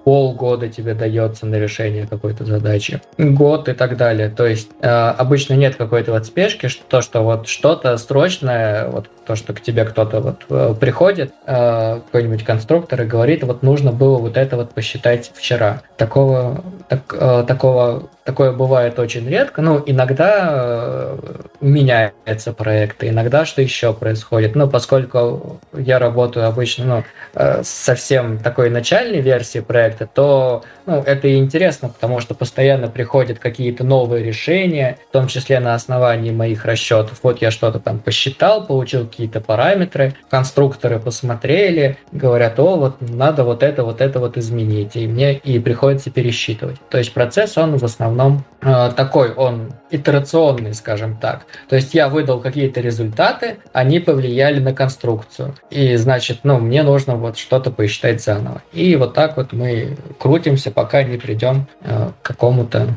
[0.05, 4.29] полгода тебе дается на решение какой-то задачи, год и так далее.
[4.29, 9.09] То есть э, обычно нет какой-то вот спешки, что то, что вот что-то срочное, вот
[9.27, 13.93] то, что к тебе кто-то вот э, приходит, э, какой-нибудь конструктор и говорит, вот нужно
[13.93, 15.83] было вот это вот посчитать вчера.
[15.97, 19.63] Такого, так, э, такого, такое бывает очень редко.
[19.63, 21.13] Ну, иногда
[21.61, 24.57] меняется проект, иногда что еще происходит.
[24.57, 31.37] Ну, поскольку я работаю обычно ну, совсем такой начальной версии проекта, то ну, это и
[31.37, 37.21] интересно, потому что постоянно приходят какие-то новые решения, в том числе на основании моих расчетов.
[37.23, 43.63] Вот я что-то там посчитал, получил какие-то параметры, конструкторы посмотрели, говорят, о, вот надо вот
[43.63, 46.77] это, вот это вот изменить, и мне и приходится пересчитывать.
[46.91, 51.47] То есть процесс, он в основном э, такой, он итерационный, скажем так.
[51.69, 55.55] То есть я выдал какие-то результаты, они повлияли на конструкцию.
[55.71, 58.63] И значит, ну, мне нужно вот что-то посчитать заново.
[58.73, 62.97] И вот так вот мы крутимся, пока не придем э, к какому-то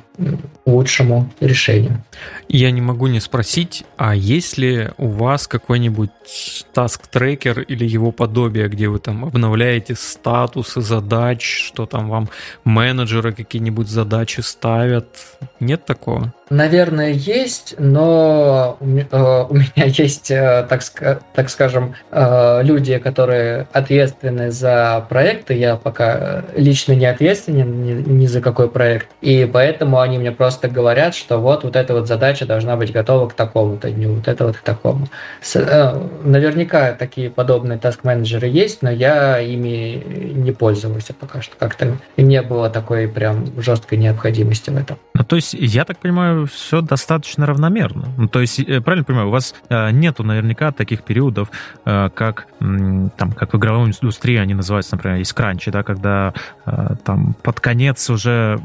[0.65, 2.03] лучшему решению.
[2.49, 6.09] Я не могу не спросить, а есть ли у вас какой-нибудь
[6.73, 12.29] task-tracker или его подобие, где вы там обновляете статусы задач, что там вам
[12.63, 15.07] менеджеры какие-нибудь задачи ставят?
[15.59, 16.33] Нет такого?
[16.49, 20.81] Наверное, есть, но у э, меня есть, э, так,
[21.33, 25.55] так скажем, э, люди, которые ответственны за проекты.
[25.55, 29.09] Я пока лично не ответственен ни, ни за какой проект.
[29.21, 33.27] И поэтому они мне просто говорят, что вот, вот эта вот задача должна быть готова
[33.29, 35.07] к такому-то дню, вот это вот к такому.
[36.23, 40.03] Наверняка такие подобные таск-менеджеры есть, но я ими
[40.33, 41.55] не пользовался пока что.
[41.57, 44.97] Как-то не было такой прям жесткой необходимости в этом.
[45.13, 48.07] Ну, то есть, я так понимаю, все достаточно равномерно.
[48.17, 51.49] Ну, то есть, э, правильно понимаю, у вас э, нету наверняка таких периодов,
[51.85, 56.33] э, как, там, как в игровой индустрии они называются, например, есть кранчи, да, когда
[57.03, 58.59] там под конец уже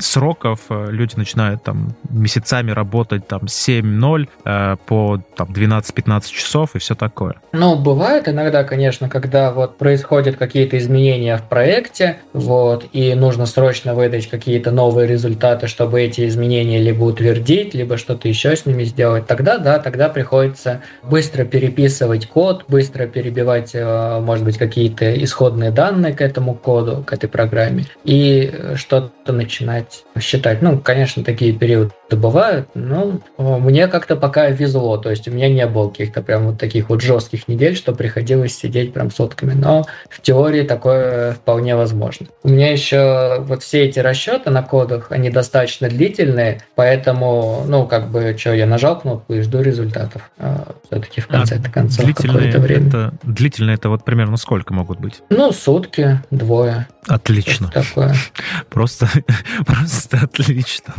[0.00, 7.36] сроков люди начинают там месяцами работать там 7-0 по там 12-15 часов и все такое.
[7.52, 13.94] Ну, бывает иногда, конечно, когда вот происходят какие-то изменения в проекте, вот, и нужно срочно
[13.94, 19.26] выдать какие-то новые результаты, чтобы эти изменения либо утвердить, либо что-то еще с ними сделать,
[19.26, 26.12] тогда, да, тогда приходится быстро переписывать код, быстро перебивать, э, может быть, какие-то исходные данные
[26.12, 30.55] к этому коду, к этой программе, и что-то начинать считать.
[30.60, 35.66] Ну, конечно, такие периоды бывают, но мне как-то пока везло, то есть у меня не
[35.66, 40.20] было каких-то прям вот таких вот жестких недель, что приходилось сидеть прям сотками, но в
[40.20, 42.26] теории такое вполне возможно.
[42.44, 48.10] У меня еще вот все эти расчеты на кодах, они достаточно длительные, поэтому, ну, как
[48.10, 50.30] бы, что, я нажал кнопку и жду результатов.
[50.38, 52.88] А, все-таки в конце а концов какое-то время.
[52.88, 55.22] Это, длительно это вот примерно сколько могут быть?
[55.30, 56.86] Ну, сутки, двое.
[57.08, 57.68] Отлично.
[57.68, 58.14] Такое.
[58.70, 59.08] Просто,
[59.66, 60.94] просто отлично.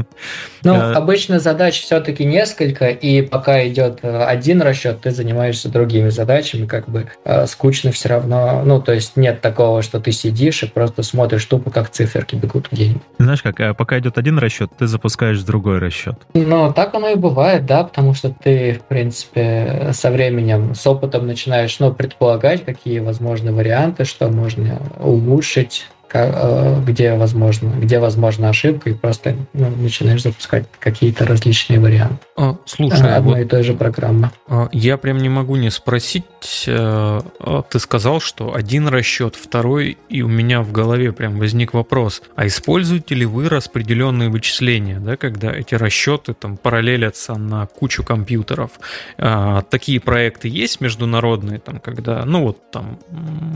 [0.63, 0.93] Ну, а...
[0.97, 6.89] обычно задач все-таки несколько, и пока идет э, один расчет, ты занимаешься другими задачами, как
[6.89, 8.61] бы э, скучно все равно.
[8.65, 12.69] Ну, то есть нет такого, что ты сидишь и просто смотришь тупо, как циферки бегут
[12.71, 13.01] где-нибудь.
[13.19, 16.15] Знаешь, как э, пока идет один расчет, ты запускаешь другой расчет.
[16.33, 21.27] Ну, так оно и бывает, да, потому что ты, в принципе, со временем, с опытом
[21.27, 28.93] начинаешь, ну, предполагать, какие возможны варианты, что можно улучшить где возможно, где возможна ошибка, и
[28.93, 32.17] просто ну, начинаешь запускать какие-то различные варианты.
[32.35, 34.31] А, слушай, одной вот, и той же программы.
[34.47, 36.23] А, я прям не могу не спросить.
[36.67, 41.73] Э, а, ты сказал, что один расчет, второй, и у меня в голове прям возник
[41.73, 48.03] вопрос: а используете ли вы распределенные вычисления, да, когда эти расчеты там параллелятся на кучу
[48.03, 48.71] компьютеров?
[49.69, 52.99] Такие проекты есть международные, там, когда, ну вот там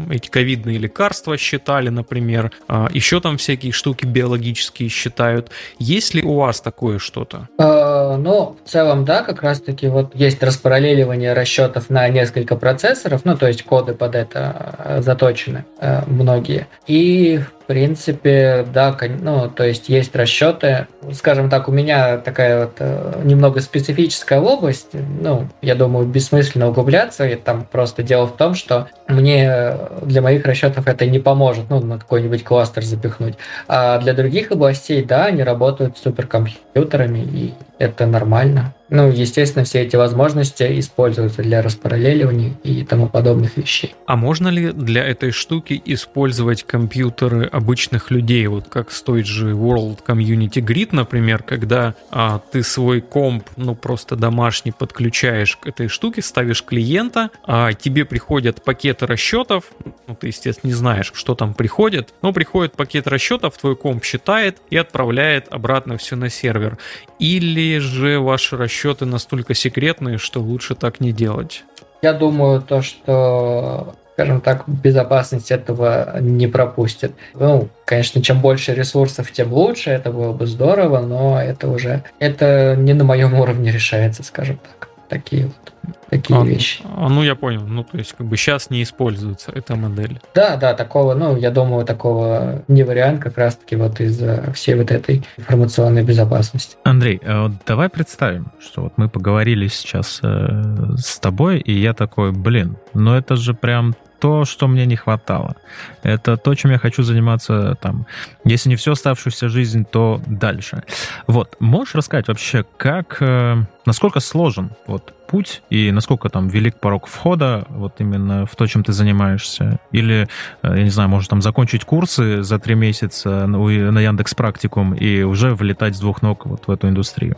[0.09, 5.49] эти ковидные лекарства считали, например например, а, еще там всякие штуки биологические считают.
[5.79, 7.47] Есть ли у вас такое что-то?
[7.57, 13.37] Э, ну, в целом, да, как раз-таки вот есть распараллеливание расчетов на несколько процессоров, ну,
[13.37, 16.67] то есть коды под это э, заточены э, многие.
[16.87, 17.41] И,
[17.71, 20.87] принципе, да, ну, то есть есть расчеты.
[21.13, 24.89] Скажем так, у меня такая вот э, немного специфическая область.
[24.91, 27.25] Ну, я думаю, бессмысленно углубляться.
[27.25, 31.79] И там просто дело в том, что мне для моих расчетов это не поможет, ну,
[31.79, 33.35] на какой-нибудь кластер запихнуть.
[33.69, 38.73] А для других областей, да, они работают с суперкомпьютерами, и это нормально.
[38.91, 43.95] Ну, естественно, все эти возможности используются для распараллеливания и тому подобных вещей.
[44.05, 49.51] А можно ли для этой штуки использовать компьютеры обычных людей, вот как с той же
[49.51, 55.87] World Community Grid, например, когда а, ты свой комп, ну, просто домашний подключаешь к этой
[55.87, 59.71] штуке, ставишь клиента, а тебе приходят пакеты расчетов,
[60.05, 64.57] ну, ты, естественно, не знаешь, что там приходит, но приходит пакет расчетов, твой комп считает
[64.69, 66.77] и отправляет обратно все на сервер.
[67.19, 71.63] Или же ваши расчеты настолько секретные, что лучше так не делать?
[72.01, 77.13] Я думаю, то, что скажем так, безопасность этого не пропустит.
[77.33, 82.75] Ну, конечно, чем больше ресурсов, тем лучше, это было бы здорово, но это уже, это
[82.77, 84.90] не на моем уровне решается, скажем так.
[85.11, 85.73] Такие вот
[86.09, 86.83] такие а, вещи.
[86.85, 87.63] А, ну, я понял.
[87.67, 90.21] Ну, то есть, как бы сейчас не используется эта модель.
[90.33, 94.89] Да, да, такого, ну, я думаю, такого не вариант как раз-таки вот из-за всей вот
[94.89, 96.77] этой информационной безопасности.
[96.85, 101.93] Андрей, а вот давай представим, что вот мы поговорили сейчас э, с тобой, и я
[101.93, 105.55] такой, блин, ну это же прям то, что мне не хватало.
[106.03, 108.05] Это то, чем я хочу заниматься там.
[108.45, 110.83] Если не всю оставшуюся жизнь, то дальше.
[111.25, 117.07] Вот, можешь рассказать вообще, как, э, насколько сложен вот путь и насколько там велик порог
[117.07, 119.79] входа вот именно в то, чем ты занимаешься?
[119.91, 120.27] Или,
[120.61, 125.23] э, я не знаю, может там закончить курсы за три месяца на, Яндекс Практикум и
[125.23, 127.37] уже влетать с двух ног вот в эту индустрию?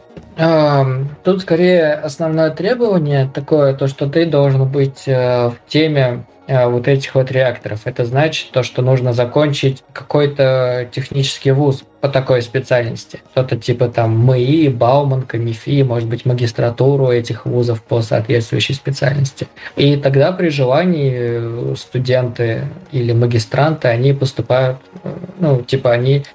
[1.24, 7.16] Тут скорее основное требование такое, то, что ты должен быть э, в теме вот этих
[7.16, 7.82] вот реакторов.
[7.86, 13.22] Это значит то, что нужно закончить какой-то технический вуз по такой специальности.
[13.32, 19.48] Что-то типа там МИИ, Бауманка, МИФИ, может быть, магистратуру этих вузов по соответствующей специальности.
[19.78, 26.26] И тогда при желании э, студенты или магистранты, они поступают, э, ну, типа они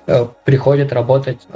[0.46, 1.46] приходят работать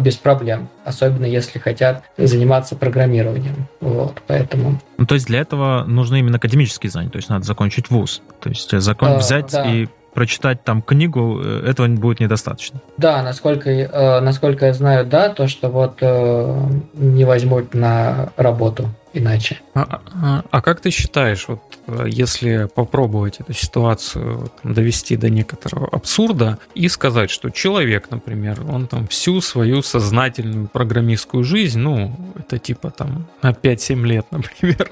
[0.00, 3.68] без проблем, особенно если хотят заниматься программированием.
[3.80, 4.78] Вот, поэтому...
[4.98, 8.20] Ну, то есть для этого нужны именно академические знания, то есть надо закончить вуз.
[8.40, 9.64] То есть закон взять да.
[9.64, 12.80] и прочитать там книгу, э, этого будет недостаточно.
[12.96, 18.88] Да, насколько, э, насколько я знаю, да, то, что вот э, не возьмут на работу
[19.14, 19.60] иначе.
[19.74, 25.30] А, а, а как ты считаешь, вот э, если попробовать эту ситуацию там, довести до
[25.30, 32.14] некоторого абсурда и сказать, что человек, например, он там всю свою сознательную программистскую жизнь, ну,
[32.36, 34.90] это типа там на 5-7 лет, например,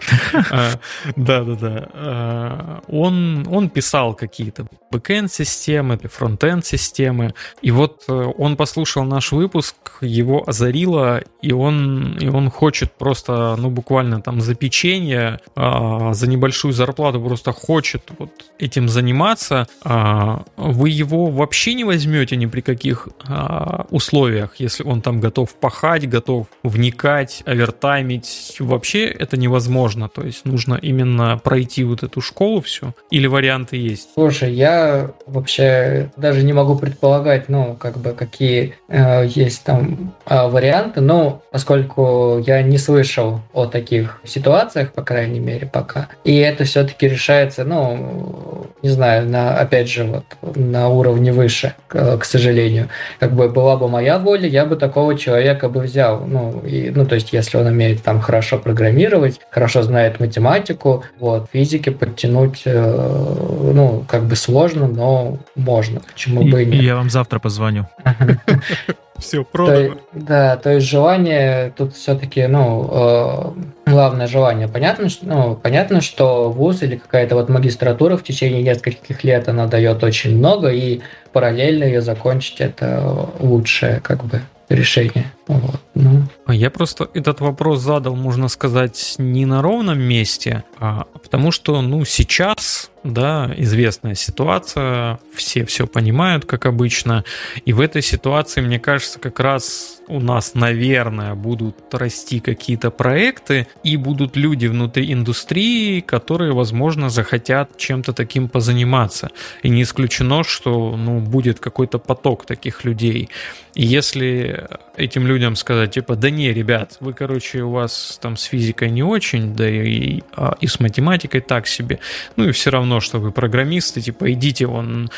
[1.16, 10.44] да-да-да, а, он, писал какие-то бэкэнд-системы, фронтенд-системы, и вот э, он послушал наш выпуск, его
[10.46, 16.28] озарило, и он, и он хочет просто, ну, буквально буквально там за печенье, а, за
[16.28, 22.60] небольшую зарплату просто хочет вот этим заниматься, а, вы его вообще не возьмете ни при
[22.60, 30.22] каких а, условиях, если он там готов пахать, готов вникать, овертаймить, вообще это невозможно, то
[30.22, 34.08] есть нужно именно пройти вот эту школу всю, или варианты есть?
[34.14, 40.48] Слушай, я вообще даже не могу предполагать, ну, как бы, какие э, есть там э,
[40.48, 46.08] варианты, но поскольку я не слышал о таких таких ситуациях, по крайней мере, пока.
[46.24, 52.18] И это все-таки решается, ну, не знаю, на, опять же, вот на уровне выше, к,
[52.18, 52.88] к сожалению.
[53.20, 56.24] Как бы была бы моя воля, я бы такого человека бы взял.
[56.26, 61.48] Ну, и, ну, то есть, если он умеет там хорошо программировать, хорошо знает математику, вот,
[61.52, 66.00] физики подтянуть, э, ну, как бы сложно, но можно.
[66.00, 66.82] Почему бы и нет?
[66.82, 67.86] Я вам завтра позвоню.
[69.18, 69.94] Все, продано.
[69.94, 73.54] То, да, то есть желание тут все-таки, ну,
[73.86, 74.68] э, главное желание.
[74.68, 79.66] Понятно, что, ну, понятно, что вуз или какая-то вот магистратура в течение нескольких лет, она
[79.66, 81.00] дает очень много, и
[81.32, 85.32] параллельно ее закончить это лучшее, как бы, решение.
[85.46, 85.80] Вот.
[85.94, 86.22] Ну.
[86.46, 91.80] А я просто этот вопрос задал, можно сказать, не на ровном месте, а потому что,
[91.82, 97.24] ну, сейчас, да, известная ситуация, все все понимают, как обычно,
[97.64, 103.66] и в этой ситуации, мне кажется, как раз у нас, наверное, будут расти какие-то проекты,
[103.82, 109.30] и будут люди внутри индустрии, которые, возможно, захотят чем-то таким позаниматься.
[109.62, 113.30] И не исключено, что, ну, будет какой-то поток таких людей.
[113.74, 118.44] И если этим людям сказать, типа, да не, ребят, вы, короче, у вас там с
[118.44, 121.98] физикой не очень, да и, а, и с математикой так себе,
[122.36, 125.10] ну и все равно, что вы программисты, типа, идите он,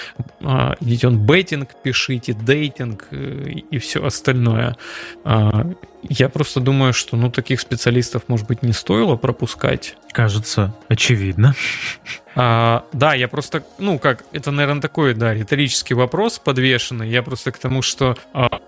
[0.42, 4.76] а, идите он бейтинг пишите, дейтинг э, и все остальное.
[5.24, 5.66] А,
[6.08, 9.96] я просто думаю, что, ну, таких специалистов, может быть, не стоило пропускать.
[10.12, 11.54] Кажется, очевидно.
[12.36, 17.08] А, да, я просто, ну, как, это, наверное, такой, да, риторический вопрос подвешенный.
[17.08, 18.60] Я просто к тому, что а,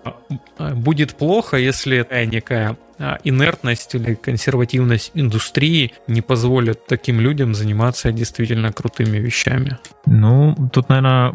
[0.57, 2.77] а будет плохо, если такая некая
[3.23, 9.77] инертность или консервативность индустрии не позволят таким людям заниматься действительно крутыми вещами.
[10.05, 11.33] Ну, тут, наверное,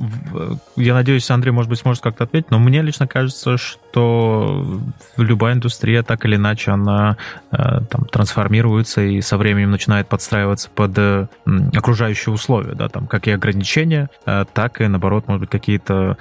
[0.77, 4.81] я надеюсь, Андрей, может быть, сможет как-то ответить, но мне лично кажется, что
[5.17, 7.17] любая индустрия так или иначе, она
[7.51, 7.57] э,
[7.91, 11.27] там трансформируется и со временем начинает подстраиваться под э,
[11.75, 16.17] окружающие условия, да, там, как и ограничения, э, так и, наоборот, может быть, какие-то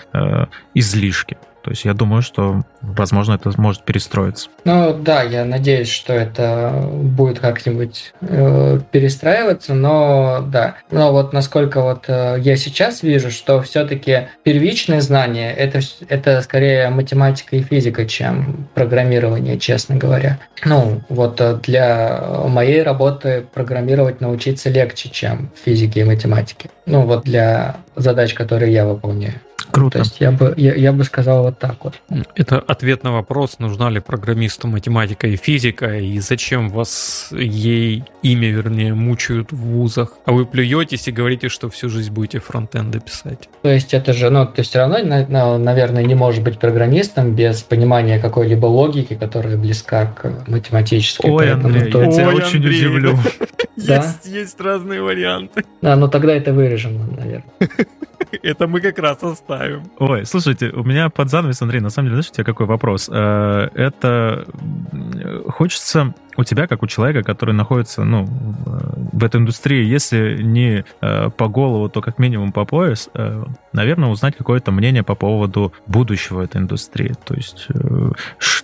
[0.74, 1.38] излишки.
[1.64, 4.50] То есть я думаю, что, возможно, это может перестроиться.
[4.66, 10.76] Ну да, я надеюсь, что это будет как-нибудь э, перестраиваться, но да.
[10.90, 16.90] Но вот насколько вот э, я сейчас вижу, что все-таки первичное знание это, это скорее
[16.90, 20.40] математика и физика, чем программирование, честно говоря.
[20.66, 26.70] Ну, вот э, для моей работы программировать научиться легче, чем физике и математике.
[26.86, 29.36] Ну, вот для задач, которые я выполняю.
[29.72, 30.00] Круто.
[30.00, 31.96] То есть я бы, я, я бы сказал вот так вот.
[32.36, 38.50] Это ответ на вопрос, нужна ли программисту математика и физика, и зачем вас ей имя,
[38.50, 40.14] вернее, мучают в вузах.
[40.26, 43.50] А вы плюетесь и говорите, что всю жизнь будете фронтенды писать.
[43.62, 48.20] То есть это же, ну, ты все равно, наверное, не можешь быть программистом без понимания
[48.20, 51.30] какой-либо логики, которая близка к математической.
[51.30, 52.02] Ой, Поэтому, Андрей, то...
[52.02, 52.86] я тебя очень Андрей.
[52.88, 53.18] удивлю.
[53.78, 55.64] Есть, есть разные варианты.
[55.82, 57.44] Да, ну тогда это вырежем, наверное.
[58.44, 59.84] Это мы как раз оставим.
[60.00, 63.10] Ой, слушайте, у меня под занавес, Андрей, на самом деле, знаешь, у тебя какой вопрос?
[63.12, 64.46] Э, это
[65.48, 71.30] хочется у тебя, как у человека, который находится ну, в этой индустрии, если не э,
[71.30, 76.42] по голову, то как минимум по пояс, э, наверное, узнать какое-то мнение по поводу будущего
[76.42, 77.14] этой индустрии.
[77.26, 78.12] То есть э,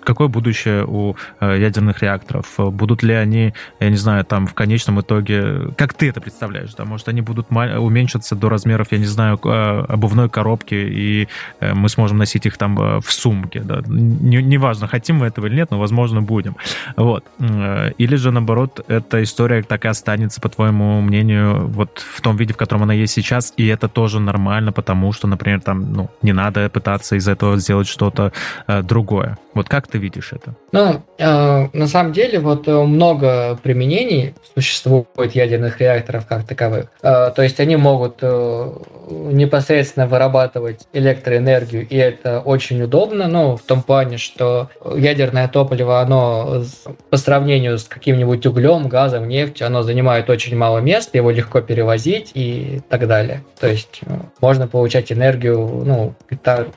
[0.04, 2.54] какое будущее у э, ядерных реакторов?
[2.58, 6.86] Будут ли они, я не знаю, там в конечном итоге, как ты это представляешь, да,
[6.86, 11.28] может, они будут уменьшиться до размеров, я не знаю, э, обувной коробки, и
[11.60, 13.82] э, мы сможем носить их там э, в сумке, да.
[13.88, 16.56] Неважно, хотим мы этого или нет, но, возможно, будем.
[16.96, 17.57] Вот Э,
[17.98, 22.54] или же, наоборот, эта история так и останется, по твоему мнению, вот в том виде,
[22.54, 26.34] в котором она есть сейчас, и это тоже нормально, потому что, например, там, ну, не
[26.34, 28.32] надо пытаться из этого сделать что-то
[28.68, 29.38] э, другое.
[29.54, 30.54] Вот как ты видишь это?
[30.72, 36.86] Ну, э, на самом деле, вот э, много применений существует ядерных реакторов как таковых.
[37.02, 38.74] Э, то есть они могут э,
[39.10, 46.64] непосредственно вырабатывать электроэнергию, и это очень удобно, ну, в том плане, что ядерное топливо, оно
[47.10, 52.32] по сравнению с каким-нибудь углем, газом, нефтью, оно занимает очень мало места, его легко перевозить
[52.34, 53.44] и так далее.
[53.60, 56.14] То есть э, можно получать энергию, ну,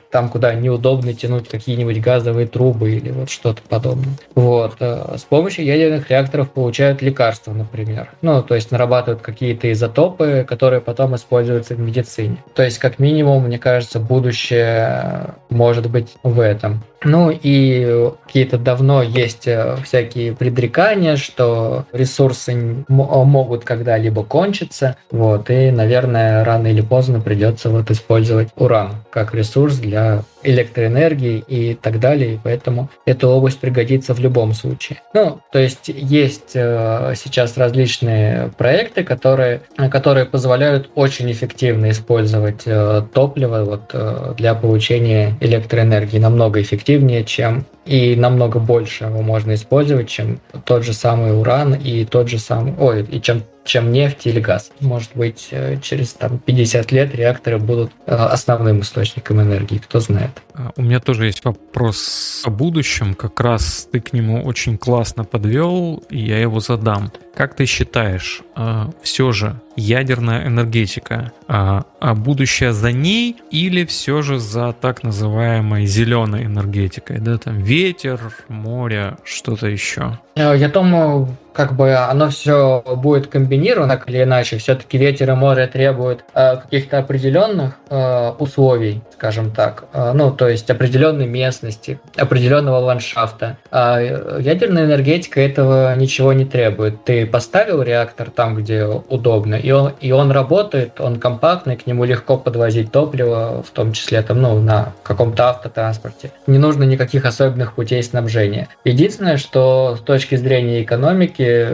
[0.09, 4.13] там, куда неудобно тянуть какие-нибудь газовые трубы, трубы или вот что-то подобное.
[4.35, 4.75] Вот.
[4.79, 8.09] Э, с помощью ядерных реакторов получают лекарства, например.
[8.21, 12.37] Ну, то есть нарабатывают какие-то изотопы, которые потом используются в медицине.
[12.53, 16.83] То есть, как минимум, мне кажется, будущее может быть в этом.
[17.03, 25.71] Ну и какие-то давно есть э, всякие предрекания, что ресурсы могут когда-либо кончиться, вот, и,
[25.71, 32.35] наверное, рано или поздно придется вот использовать уран как ресурс для электроэнергии и так далее,
[32.35, 35.01] и поэтому эта область пригодится в любом случае.
[35.13, 43.03] Ну, то есть есть э, сейчас различные проекты, которые, которые позволяют очень эффективно использовать э,
[43.13, 50.07] топливо вот, э, для получения электроэнергии, намного эффективнее, чем и намного больше его можно использовать,
[50.07, 54.39] чем тот же самый уран и тот же самый, ой, и чем чем нефть или
[54.39, 54.71] газ.
[54.79, 60.31] Может быть, э, через там, 50 лет реакторы будут э, основным источником энергии, кто знает.
[60.53, 65.23] А, у меня тоже есть вопрос о будущем, как раз ты к нему очень классно
[65.23, 67.11] подвел, и я его задам.
[67.33, 74.21] Как ты считаешь, э, все же ядерная энергетика, а, а будущее за ней или все
[74.21, 80.19] же за так называемой зеленой энергетикой, да, там ветер, море, что-то еще?
[80.35, 84.57] Я думаю, как бы оно все будет комбинировано, так или иначе.
[84.57, 89.83] Все-таки ветер и море требуют э, каких-то определенных э, условий, скажем так.
[89.93, 93.57] Э, ну, то есть определенной местности, определенного ландшафта.
[93.71, 93.99] А
[94.39, 97.03] ядерная энергетика этого ничего не требует.
[97.03, 102.03] Ты поставил реактор там, где удобно, и он, и он работает, он компактный, к нему
[102.03, 106.31] легко подвозить топливо, в том числе там, ну, на каком-то автотранспорте.
[106.47, 108.69] Не нужно никаких особенных путей снабжения.
[108.83, 111.67] Единственное, что с точки зрения экономики,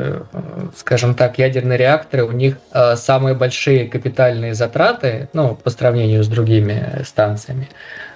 [0.76, 6.28] скажем так, ядерные реакторы, у них э, самые большие капитальные затраты, ну, по сравнению с
[6.28, 7.70] другими станциями,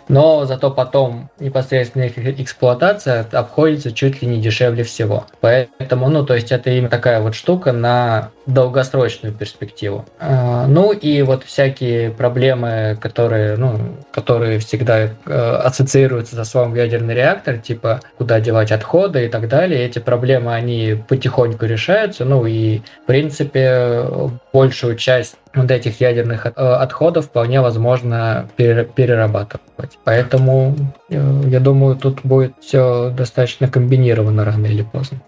[0.07, 5.25] но зато потом непосредственно их эксплуатация обходится чуть ли не дешевле всего.
[5.39, 10.05] Поэтому, ну, то есть это именно такая вот штука на долгосрочную перспективу.
[10.19, 13.79] А, ну и вот всякие проблемы, которые, ну,
[14.11, 19.85] которые всегда э, ассоциируются со словом ядерный реактор, типа куда девать отходы и так далее,
[19.85, 24.05] эти проблемы, они потихоньку решаются, ну и в принципе
[24.51, 29.97] большую часть вот этих ядерных э, отходов вполне возможно перерабатывать.
[30.03, 30.75] Поэтому,
[31.09, 35.19] э, я думаю, тут будет все достаточно комбинировано рано или поздно.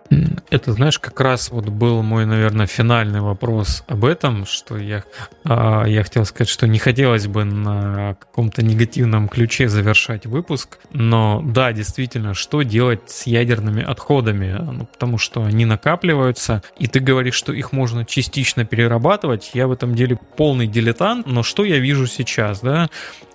[0.49, 5.03] Это, знаешь, как раз вот был мой, наверное, финальный вопрос об этом, что я,
[5.43, 11.41] а, я хотел сказать, что не хотелось бы на каком-то негативном ключе завершать выпуск, но
[11.43, 14.55] да, действительно, что делать с ядерными отходами?
[14.59, 19.51] Ну, потому что они накапливаются, и ты говоришь, что их можно частично перерабатывать.
[19.53, 22.89] Я в этом деле полный дилетант, но что я вижу сейчас, да?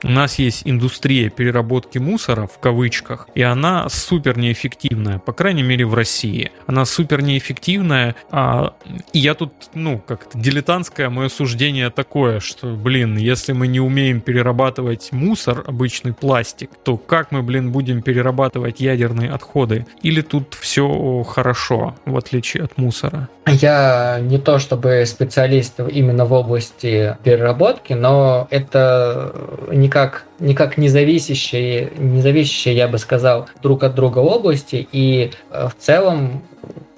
[0.04, 5.86] У нас есть индустрия переработки мусора, в кавычках, и она супер неэффективная, по крайней мере
[5.86, 6.52] в России.
[6.66, 8.74] Она супер неэффективная, а,
[9.12, 14.20] и я тут, ну, как-то дилетантское мое суждение такое, что, блин, если мы не умеем
[14.20, 19.86] перерабатывать мусор, обычный пластик, то как мы, блин, будем перерабатывать ядерные отходы?
[20.02, 23.28] Или тут все хорошо, в отличие от мусора?
[23.46, 29.34] Я не то чтобы специалист именно в области переработки, но это
[29.70, 34.88] никак, никак не зависящие, не зависящие, я бы сказал, друг от друга области.
[34.92, 36.42] И э, в целом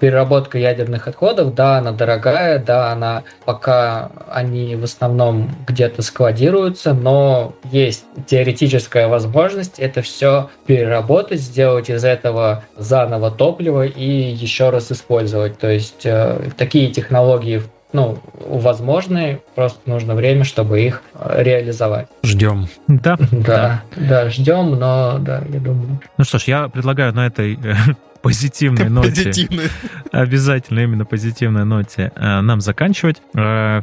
[0.01, 7.53] переработка ядерных отходов, да, она дорогая, да, она пока они в основном где-то складируются, но
[7.71, 15.59] есть теоретическая возможность это все переработать, сделать из этого заново топливо и еще раз использовать.
[15.59, 17.61] То есть э, такие технологии
[17.93, 22.07] ну, возможны, просто нужно время, чтобы их э, реализовать.
[22.23, 22.67] Ждем.
[22.87, 23.17] Да.
[23.31, 25.99] Да, да, ждем, но да, я думаю.
[26.17, 27.73] Ну что ж, я предлагаю на этой э,
[28.21, 29.09] позитивной ноте.
[29.09, 29.65] Позитивной.
[30.11, 33.21] Обязательно именно позитивной ноте э, нам заканчивать.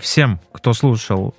[0.01, 1.35] Всем, кто слушал,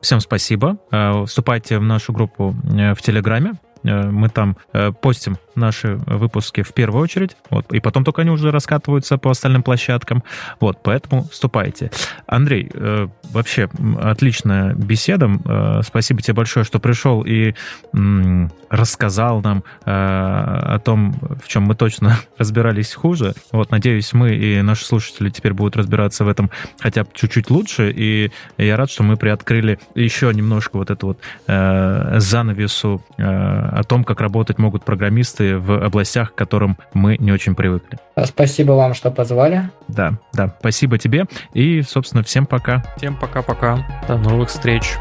[0.00, 0.78] всем спасибо.
[1.26, 3.54] Вступайте в нашу группу в Телеграме.
[3.82, 4.56] Мы там
[5.00, 9.62] постим наши выпуски в первую очередь, вот, и потом только они уже раскатываются по остальным
[9.62, 10.22] площадкам.
[10.60, 11.90] Вот, поэтому вступайте.
[12.26, 13.68] Андрей, э, вообще
[14.00, 15.30] отличная беседа.
[15.44, 17.54] Э, спасибо тебе большое, что пришел и
[17.92, 23.34] м, рассказал нам э, о том, в чем мы точно разбирались хуже.
[23.52, 26.50] Вот, надеюсь, мы и наши слушатели теперь будут разбираться в этом
[26.80, 31.18] хотя бы чуть-чуть лучше, и я рад, что мы приоткрыли еще немножко вот эту вот
[31.46, 37.16] э, занавесу э, о том, как работать могут программисты инновации в областях, к которым мы
[37.18, 37.98] не очень привыкли.
[38.24, 39.70] Спасибо вам, что позвали.
[39.88, 41.24] Да, да, спасибо тебе.
[41.52, 42.82] И, собственно, всем пока.
[42.96, 43.86] Всем пока-пока.
[44.08, 44.94] До новых встреч.